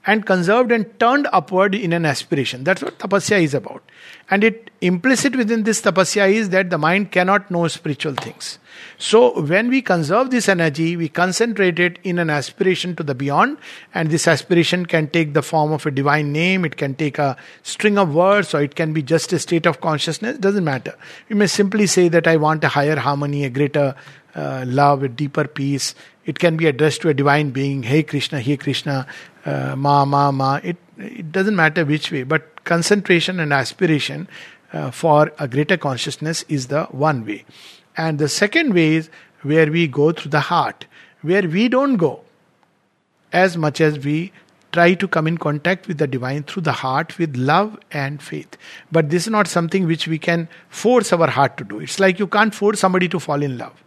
[0.07, 2.63] and conserved and turned upward in an aspiration.
[2.63, 3.83] That's what tapasya is about.
[4.29, 8.59] And it implicit within this tapasya is that the mind cannot know spiritual things.
[8.97, 13.57] So when we conserve this energy, we concentrate it in an aspiration to the beyond,
[13.93, 17.37] and this aspiration can take the form of a divine name, it can take a
[17.63, 20.95] string of words, or it can be just a state of consciousness, doesn't matter.
[21.29, 23.95] We may simply say that I want a higher harmony, a greater
[24.35, 25.95] uh, love, a deeper peace.
[26.25, 29.07] It can be addressed to a divine being, Hey Krishna, Hey Krishna,
[29.45, 30.59] uh, Ma, Ma, Ma.
[30.63, 34.27] It, it doesn't matter which way, but concentration and aspiration
[34.73, 37.45] uh, for a greater consciousness is the one way.
[37.97, 39.09] And the second way is
[39.41, 40.85] where we go through the heart,
[41.21, 42.21] where we don't go
[43.31, 44.31] as much as we
[44.71, 48.57] try to come in contact with the divine through the heart with love and faith.
[48.91, 51.79] But this is not something which we can force our heart to do.
[51.79, 53.83] It's like you can't force somebody to fall in love.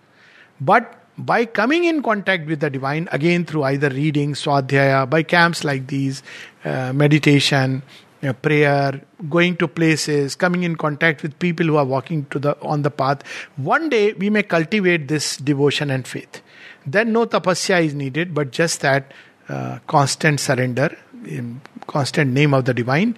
[0.61, 5.65] But by coming in contact with the divine, again through either reading, swadhyaya, by camps
[5.65, 6.23] like these,
[6.65, 7.83] uh, meditation,
[8.23, 12.39] you know, prayer, going to places, coming in contact with people who are walking to
[12.39, 13.23] the on the path,
[13.57, 16.43] one day we may cultivate this devotion and faith.
[16.87, 19.13] Then no tapasya is needed, but just that
[19.49, 23.17] uh, constant surrender, in constant name of the divine.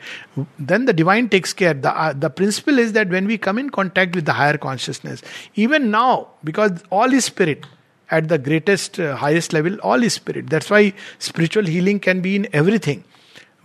[0.59, 1.75] Then the divine takes care.
[1.75, 5.23] The, uh, the principle is that when we come in contact with the higher consciousness,
[5.55, 7.67] even now, because all is spirit,
[8.11, 10.51] at the greatest, uh, highest level, all is spirit.
[10.51, 13.05] That's why spiritual healing can be in everything.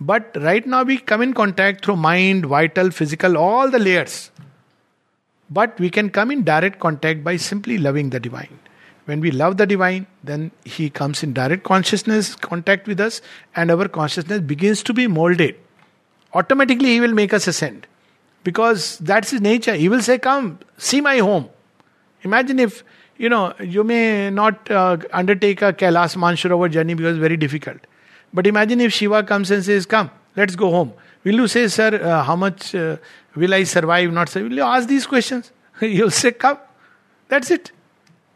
[0.00, 4.30] But right now we come in contact through mind, vital, physical, all the layers.
[5.48, 8.58] But we can come in direct contact by simply loving the divine.
[9.06, 13.22] When we love the divine, then he comes in direct consciousness contact with us,
[13.54, 15.54] and our consciousness begins to be molded.
[16.34, 17.86] Automatically, he will make us ascend
[18.42, 19.74] because that's his nature.
[19.74, 21.48] He will say, Come, see my home.
[22.22, 22.82] Imagine if,
[23.16, 27.78] you know, you may not uh, undertake a Kailas Mansarovar journey because it's very difficult.
[28.36, 30.92] But imagine if Shiva comes and says, Come, let's go home.
[31.24, 32.98] Will you say, Sir, uh, how much uh,
[33.34, 34.50] will I survive, not survive?
[34.50, 35.52] Will you ask these questions?
[35.80, 36.58] You'll say, Come.
[37.28, 37.72] That's it.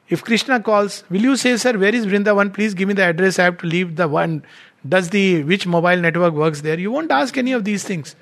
[0.08, 2.54] If Krishna calls, will you say, Sir, where is Vrindavan?
[2.54, 3.38] Please give me the address.
[3.38, 4.42] I have to leave the one.
[4.88, 6.78] Does the which mobile network works there?
[6.78, 8.16] You won't ask any of these things.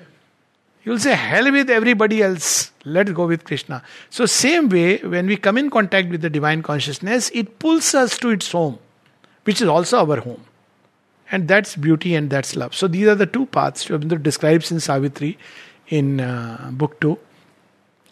[0.83, 2.73] You'll say, hell with everybody else.
[2.83, 3.83] Let's go with Krishna.
[4.09, 8.17] So, same way, when we come in contact with the divine consciousness, it pulls us
[8.17, 8.79] to its home,
[9.45, 10.43] which is also our home.
[11.31, 12.73] And that's beauty and that's love.
[12.73, 15.37] So, these are the two paths Sri Aurobindo describes in Savitri
[15.87, 17.17] in uh, book 2,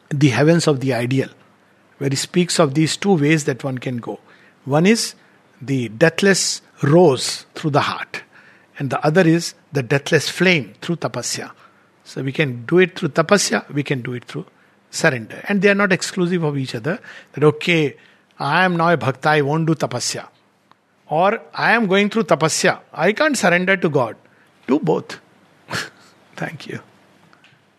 [0.10, 1.30] the heavens of the ideal,
[1.98, 4.20] where he speaks of these two ways that one can go.
[4.66, 5.16] One is
[5.62, 8.24] the deathless rose through the heart,
[8.78, 11.52] and the other is the deathless flame through tapasya.
[12.04, 14.46] So we can do it through tapasya, we can do it through
[14.92, 15.44] surrender.
[15.48, 17.00] And they are not exclusive of each other.
[17.34, 17.98] That, okay,
[18.40, 20.28] I am now a bhakta, I won't do tapasya.
[21.10, 24.16] Or I am going through tapasya, I can't surrender to God.
[24.68, 25.20] Do both.
[26.36, 26.82] Thank you.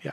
[0.03, 0.12] Yeah.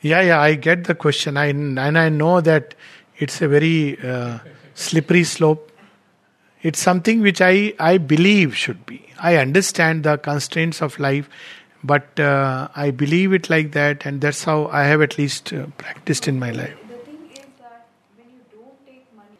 [0.00, 1.36] Yeah, yeah, I get the question.
[1.36, 2.74] I, and I know that
[3.18, 4.38] it's a very uh,
[4.74, 5.70] slippery slope.
[6.62, 9.06] It's something which I, I believe should be.
[9.18, 11.28] I understand the constraints of life
[11.86, 15.66] but uh, I believe it like that, and that's how I have at least uh,
[15.78, 16.74] practiced in my life.
[16.88, 19.36] The thing is that when you don't take money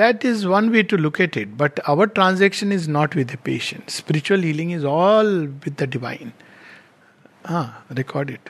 [0.00, 3.36] That is one way to look at it, but our transaction is not with the
[3.36, 3.90] patient.
[3.90, 5.26] Spiritual healing is all
[5.64, 6.32] with the divine.
[7.44, 8.48] Ah, record it.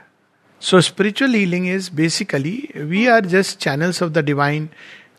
[0.60, 4.70] So, spiritual healing is basically we are just channels of the divine.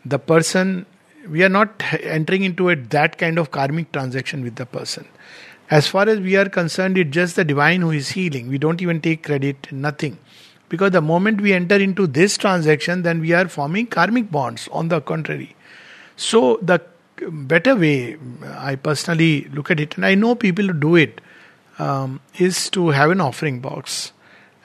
[0.06, 0.86] The person,
[1.28, 5.06] we are not entering into it that kind of karmic transaction with the person.
[5.70, 8.48] As far as we are concerned, it's just the divine who is healing.
[8.48, 10.18] We don't even take credit, nothing.
[10.70, 14.88] Because the moment we enter into this transaction, then we are forming karmic bonds, on
[14.88, 15.58] the contrary.
[16.16, 16.82] So, the
[17.30, 21.22] better way, I personally look at it, and I know people do it,
[21.80, 24.12] um, is to have an offering box.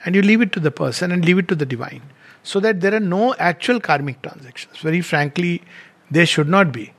[0.05, 2.01] And you leave it to the person and leave it to the divine.
[2.43, 4.77] So that there are no actual karmic transactions.
[4.77, 5.63] Very frankly,
[6.09, 6.93] there should not be.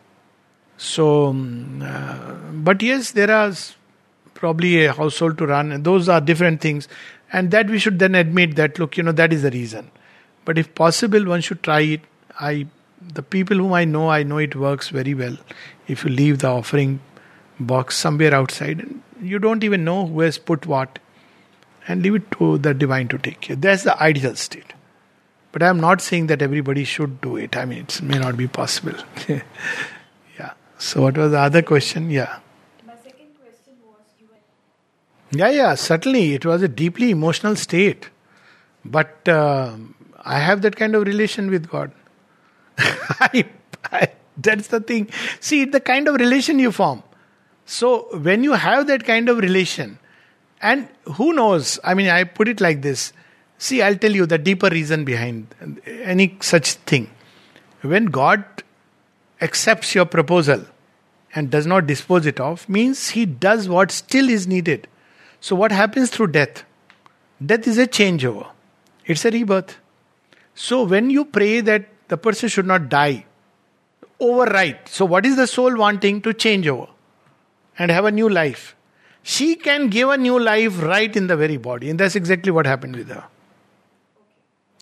[0.76, 3.52] So, um, uh, but yes, there are
[4.34, 6.86] probably a household to run, and those are different things.
[7.32, 9.90] And that we should then admit that, look, you know, that is the reason.
[10.44, 12.00] But if possible, one should try it.
[12.38, 12.66] I,
[13.00, 15.36] the people whom I know, I know it works very well.
[15.86, 17.00] If you leave the offering
[17.58, 20.98] box somewhere outside, and you don't even know who has put what,
[21.86, 23.56] and leave it to the divine to take care.
[23.56, 24.74] That's the ideal state.
[25.52, 27.56] But I'm not saying that everybody should do it.
[27.56, 28.94] I mean, it may not be possible.
[29.28, 30.52] yeah.
[30.76, 32.10] So, what was the other question?
[32.10, 32.40] Yeah.
[35.30, 36.34] Yeah, yeah, certainly.
[36.34, 38.08] It was a deeply emotional state.
[38.84, 39.76] But uh,
[40.24, 41.92] I have that kind of relation with God.
[42.78, 43.44] I,
[43.92, 45.10] I, that's the thing.
[45.40, 47.02] See, the kind of relation you form.
[47.66, 49.98] So, when you have that kind of relation,
[50.60, 53.12] and who knows, I mean, I put it like this.
[53.58, 55.54] See, I'll tell you the deeper reason behind
[55.86, 57.10] any such thing.
[57.82, 58.44] When God
[59.40, 60.64] accepts your proposal
[61.34, 64.88] and does not dispose it off, means He does what still is needed
[65.40, 66.64] so, what happens through death?
[67.44, 68.48] Death is a changeover,
[69.06, 69.78] it's a rebirth.
[70.54, 73.26] So, when you pray that the person should not die,
[74.20, 74.88] overwrite.
[74.88, 76.86] So, what is the soul wanting to change over
[77.78, 78.74] and have a new life?
[79.22, 82.66] She can give a new life right in the very body, and that's exactly what
[82.66, 83.24] happened with her.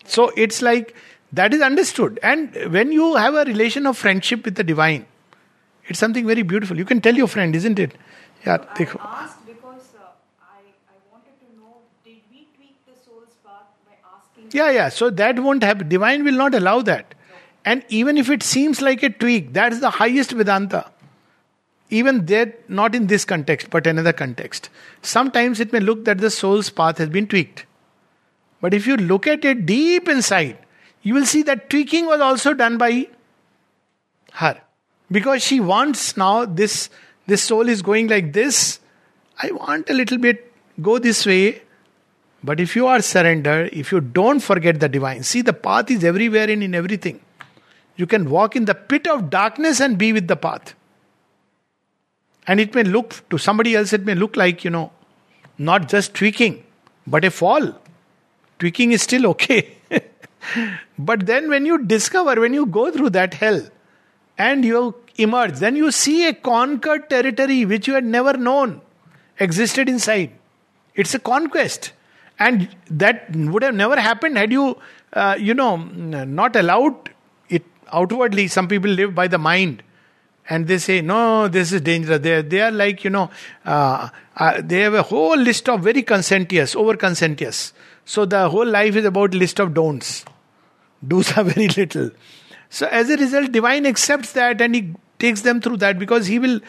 [0.04, 0.94] So, it's like
[1.32, 2.18] that is understood.
[2.22, 5.06] And when you have a relation of friendship with the divine,
[5.88, 6.76] it's something very beautiful.
[6.78, 7.92] You can tell your friend, isn't it?
[8.44, 9.46] Yeah, so I asked
[14.52, 14.88] Yeah, yeah.
[14.88, 15.88] So that won't happen.
[15.88, 17.15] Divine will not allow that.
[17.66, 20.88] And even if it seems like a tweak, that's the highest Vedanta.
[21.90, 24.70] Even there, not in this context, but another context.
[25.02, 27.66] Sometimes it may look that the soul's path has been tweaked.
[28.60, 30.58] But if you look at it deep inside,
[31.02, 33.08] you will see that tweaking was also done by
[34.34, 34.60] her.
[35.10, 36.88] Because she wants now this,
[37.26, 38.78] this soul is going like this.
[39.42, 41.62] I want a little bit go this way.
[42.44, 46.04] But if you are surrendered, if you don't forget the divine, see the path is
[46.04, 47.20] everywhere and in everything.
[47.96, 50.74] You can walk in the pit of darkness and be with the path.
[52.46, 54.92] And it may look, to somebody else, it may look like, you know,
[55.58, 56.64] not just tweaking,
[57.06, 57.74] but a fall.
[58.58, 59.76] Tweaking is still okay.
[60.98, 63.66] but then when you discover, when you go through that hell
[64.38, 68.80] and you emerge, then you see a conquered territory which you had never known
[69.38, 70.30] existed inside.
[70.94, 71.92] It's a conquest.
[72.38, 74.78] And that would have never happened had you,
[75.14, 77.10] uh, you know, not allowed
[77.92, 78.48] outwardly.
[78.48, 79.82] Some people live by the mind
[80.48, 82.20] and they say, no, this is dangerous.
[82.20, 83.30] They, they are like, you know,
[83.64, 87.72] uh, uh, they have a whole list of very conscientious over conscientious
[88.04, 90.24] So the whole life is about list of don'ts.
[91.06, 92.10] Do's are very little.
[92.70, 96.38] So as a result, divine accepts that and he takes them through that because he
[96.38, 96.60] will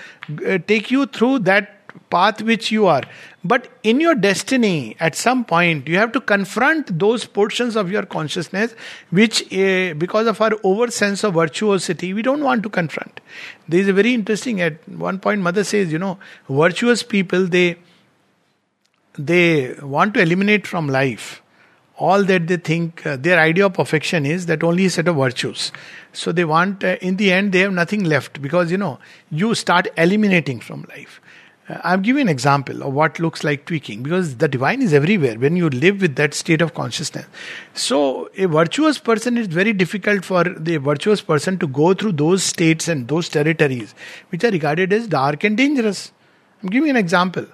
[0.47, 1.76] uh, take you through that
[2.09, 3.03] path which you are.
[3.43, 8.03] But in your destiny, at some point, you have to confront those portions of your
[8.03, 8.75] consciousness
[9.09, 13.21] which, uh, because of our over sense of virtuosity, we don't want to confront.
[13.67, 16.17] There is a very interesting, at one point, Mother says, you know,
[16.49, 17.77] virtuous people, they
[19.17, 21.41] they want to eliminate from life
[21.97, 25.15] all that they think uh, their idea of perfection is that only a set of
[25.15, 25.71] virtues
[26.13, 28.99] so they want uh, in the end they have nothing left because you know
[29.31, 31.19] you start eliminating from life
[31.69, 35.37] uh, I'm giving an example of what looks like tweaking because the divine is everywhere
[35.37, 37.25] when you live with that state of consciousness.
[37.73, 42.43] So, a virtuous person is very difficult for the virtuous person to go through those
[42.43, 43.93] states and those territories
[44.29, 46.11] which are regarded as dark and dangerous.
[46.63, 47.45] I'm giving an example.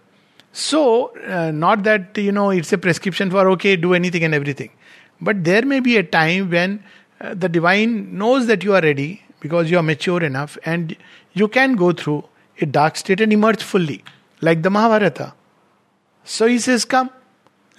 [0.51, 4.70] So, uh, not that you know it's a prescription for okay, do anything and everything,
[5.20, 6.84] but there may be a time when
[7.20, 10.95] uh, the divine knows that you are ready because you are mature enough and
[11.34, 12.24] you can go through
[12.62, 14.04] a dark state and emerge fully,
[14.41, 15.34] like the Mahabharata.
[16.24, 17.10] So he says, Come,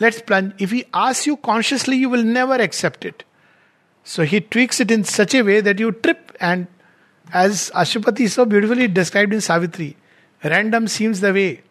[0.00, 0.54] let's plunge.
[0.58, 3.24] If he asks you consciously, you will never accept it.
[4.04, 6.66] So he tweaks it in such a way that you trip, and
[7.32, 9.96] as Ashwapati so beautifully described in Savitri,
[10.42, 11.62] random seems the way.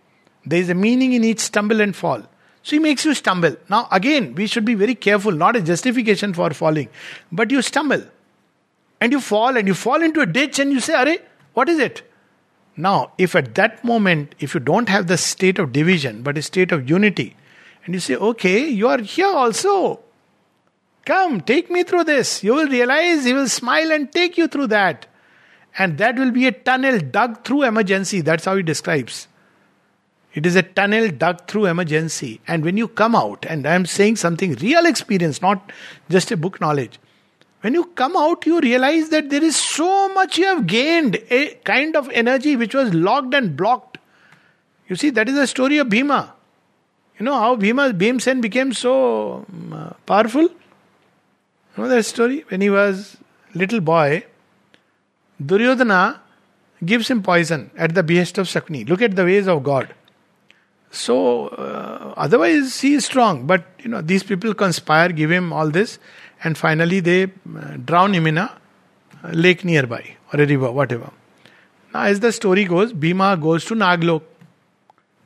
[0.45, 2.21] There is a meaning in each stumble and fall.
[2.63, 3.55] So he makes you stumble.
[3.69, 6.89] Now, again, we should be very careful, not a justification for falling,
[7.31, 8.03] but you stumble
[8.99, 11.17] and you fall and you fall into a ditch and you say, Are,
[11.53, 12.01] what is it?
[12.75, 16.41] Now, if at that moment, if you don't have the state of division, but a
[16.41, 17.35] state of unity,
[17.85, 19.99] and you say, okay, you are here also.
[21.05, 22.43] Come, take me through this.
[22.43, 25.05] You will realize He will smile and take you through that.
[25.77, 28.21] And that will be a tunnel dug through emergency.
[28.21, 29.27] That's how He describes.
[30.33, 32.41] It is a tunnel dug through emergency.
[32.47, 35.71] And when you come out, and I am saying something real experience, not
[36.09, 36.99] just a book knowledge,
[37.63, 41.53] when you come out, you realize that there is so much you have gained, a
[41.63, 43.99] kind of energy which was locked and blocked.
[44.89, 46.33] You see, that is the story of Bhima.
[47.17, 50.41] You know how Bhima, Bhimsen became so um, powerful?
[50.41, 50.49] You
[51.77, 52.43] know that story?
[52.49, 53.15] When he was
[53.53, 54.25] little boy,
[55.43, 56.19] Duryodhana
[56.83, 58.89] gives him poison at the behest of Shakuni.
[58.89, 59.95] Look at the ways of God.
[60.91, 65.69] So, uh, otherwise he is strong, but you know these people conspire, give him all
[65.69, 65.97] this,
[66.43, 68.51] and finally they uh, drown him in a
[69.31, 71.11] lake nearby or a river, whatever.
[71.93, 74.23] Now, as the story goes, Bhima goes to Naglok.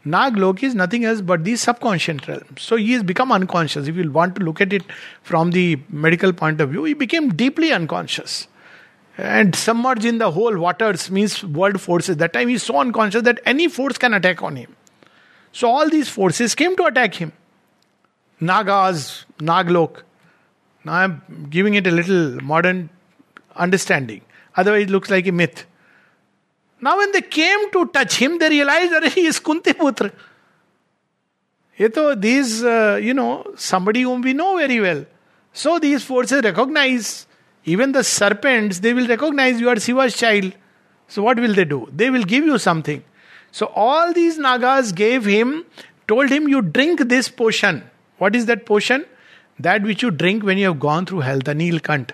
[0.05, 2.57] Naglok is nothing else but the subconscious realm.
[2.57, 3.88] So he has become unconscious.
[3.88, 4.84] If you want to look at it
[5.22, 8.47] from the medical point of view, he became deeply unconscious.
[9.18, 12.18] And submerged in the whole waters means world forces.
[12.18, 14.76] That time he's so unconscious that any force can attack on him.
[15.51, 17.34] So all these forces came to attack him.
[18.39, 20.03] Nagas, Naglok.
[20.88, 22.89] Now I'm giving it a little modern
[23.55, 24.22] understanding.
[24.55, 25.65] Otherwise, it looks like a myth.
[26.80, 30.11] Now, when they came to touch him, they realized that he is Kunti Putra.
[31.93, 35.05] So these, uh, you know, somebody whom we know very well.
[35.53, 37.27] So these forces recognize,
[37.65, 40.53] even the serpents, they will recognize you are Shiva's child.
[41.07, 41.88] So what will they do?
[41.93, 43.03] They will give you something.
[43.51, 45.65] So all these Nagas gave him,
[46.07, 47.84] told him, you drink this potion.
[48.18, 49.05] What is that potion?
[49.59, 52.11] That which you drink when you have gone through hell, the Nilkant.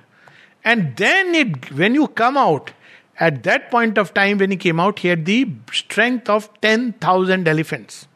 [0.64, 2.72] And then it, when you come out,
[3.20, 7.48] at that point of time when he came out, he had the strength of 10,000
[7.48, 8.08] elephants.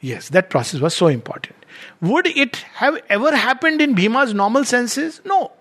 [0.00, 1.56] Yes, that process was so important.
[2.00, 5.20] Would it have ever happened in Bhima's normal senses?
[5.24, 5.52] No.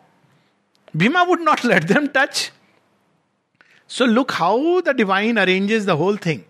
[0.95, 2.51] Bhima would not let them touch.
[3.87, 6.45] So look how the divine arranges the whole thing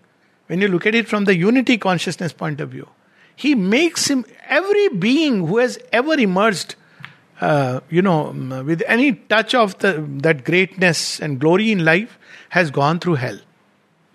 [0.48, 2.88] when you look at it from the unity consciousness point of view.
[3.36, 6.76] He makes him, every being who has ever emerged,
[7.41, 8.32] uh, you know,
[8.65, 13.40] with any touch of the, that greatness and glory in life, has gone through hell.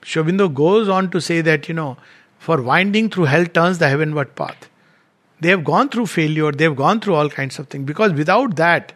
[0.03, 1.97] Sri Aurobindo goes on to say that, you know,
[2.39, 4.69] for winding through hell turns the heavenward path.
[5.41, 7.85] They have gone through failure, they have gone through all kinds of things.
[7.85, 8.93] Because without that,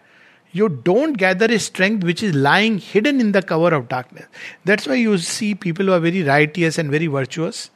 [0.51, 4.25] you don't gather a strength which is lying hidden in the cover of darkness.
[4.65, 7.69] That's why you see people who are very righteous and very virtuous.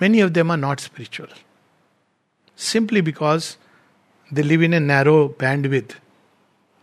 [0.00, 1.28] Many of them are not spiritual.
[2.56, 3.56] Simply because
[4.30, 5.92] they live in a narrow bandwidth.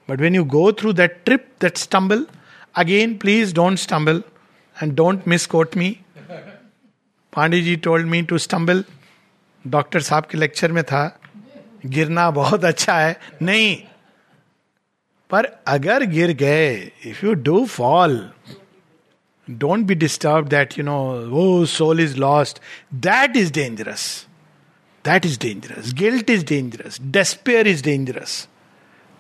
[0.07, 2.25] But when you go through that trip, that stumble,
[2.75, 4.23] again, please don't stumble
[4.79, 6.03] and don't misquote me.
[7.33, 8.83] Pandey told me to stumble.
[9.67, 11.19] Doctor साहब के lecture में था
[11.85, 13.83] गिरना बहुत अच्छा है नहीं
[15.29, 16.69] पर अगर गिर गए
[17.05, 18.17] if you do fall
[19.47, 20.99] don't be disturb that you know
[21.29, 22.59] वो soul is lost
[23.07, 24.05] that is dangerous
[25.05, 28.47] that is dangerous guilt is dangerous despair is dangerous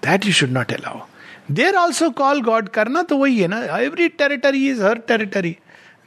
[0.03, 1.05] that you should not allow
[1.51, 5.55] there also call God करना तो वही है ना every territory is हर territory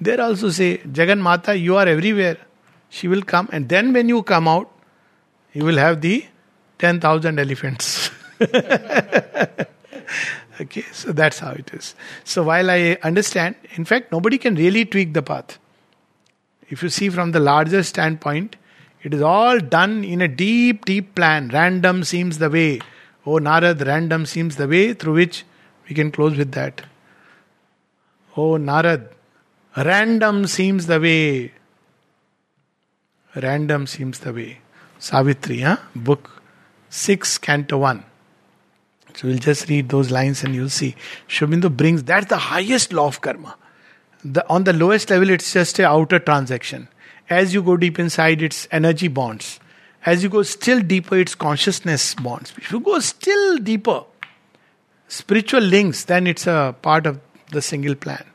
[0.03, 2.47] there also से Jagan Mata you are everywhere
[2.93, 4.71] she will come, and then when you come out,
[5.55, 6.25] you will have the
[6.81, 8.11] 10,000 elephants.
[10.62, 11.96] okay, so that's how it is.
[12.24, 15.58] So while I understand, in fact, nobody can really tweak the path.
[16.70, 18.56] If you see from the larger standpoint,
[19.02, 21.50] it is all done in a deep, deep plan.
[21.50, 22.80] Random seems the way.
[23.26, 25.46] Oh, Narad, random seems the way through which
[25.88, 26.84] we can close with that.
[28.36, 29.10] Oh, Narad,
[29.76, 31.52] random seems the way
[33.36, 34.60] Random seems the way.
[35.00, 35.78] Savitri, huh?
[35.96, 36.44] book
[36.90, 38.04] 6, canto 1.
[39.16, 40.96] So we'll just read those lines and you'll see.
[41.28, 43.56] Sri Aurobindo brings that's the highest law of karma.
[44.24, 46.88] The, on the lowest level, it's just a outer transaction.
[47.30, 49.60] As you go deep inside, it's energy bonds.
[50.06, 52.54] As you go still deeper, it's consciousness bonds.
[52.58, 54.04] If you go still deeper,
[55.08, 57.20] spiritual links, then it's a part of
[57.52, 58.26] the single plan.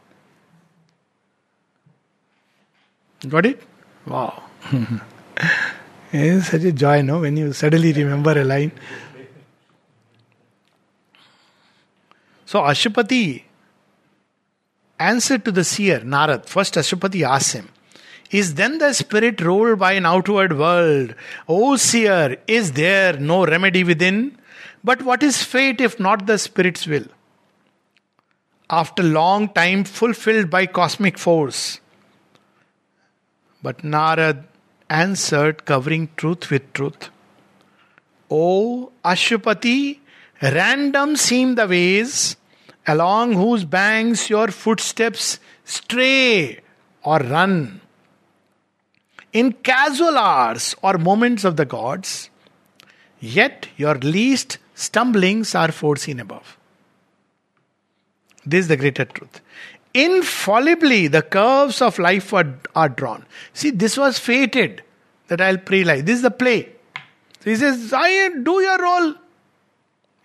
[3.28, 3.62] Got it?
[4.06, 4.42] Wow.
[6.12, 7.20] it's such a joy, no?
[7.20, 8.72] When you suddenly remember a line.
[12.48, 13.42] So Ashwapati
[14.98, 16.46] answered to the seer, Narad.
[16.46, 17.68] First Ashwapati asks him,
[18.30, 21.14] Is then the spirit ruled by an outward world?
[21.46, 24.38] O seer, is there no remedy within?
[24.82, 27.04] But what is fate if not the spirit's will?
[28.70, 31.80] After long time fulfilled by cosmic force.
[33.62, 34.44] But Narad
[34.88, 37.10] answered, covering truth with truth.
[38.30, 39.98] O Ashwapati,
[40.42, 42.36] random seem the ways
[42.86, 46.60] along whose banks your footsteps stray
[47.02, 47.80] or run.
[49.32, 52.30] In casual hours or moments of the gods,
[53.20, 56.56] yet your least stumblings are foreseen above.
[58.46, 59.42] This is the greater truth
[59.94, 63.24] infallibly the curves of life are, are drawn.
[63.52, 64.82] See, this was fated
[65.28, 66.68] that I'll pray like this is the play.
[67.40, 69.14] So he says, I do your role.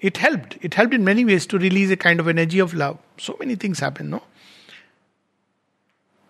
[0.04, 0.58] It helped.
[0.62, 3.00] It helped in many ways to release a kind of energy of love.
[3.18, 4.22] So many things happen, no?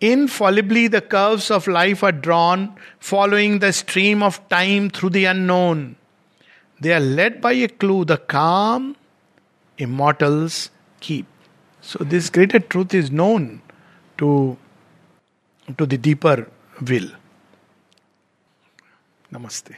[0.00, 5.96] Infallibly, the curves of life are drawn, following the stream of time through the unknown.
[6.80, 8.96] They are led by a clue the calm
[9.76, 10.70] immortals
[11.00, 11.26] keep.
[11.80, 13.60] So this greater truth is known
[14.18, 14.56] to,
[15.76, 16.48] to the deeper
[16.80, 17.10] will.
[19.32, 19.74] Namaste.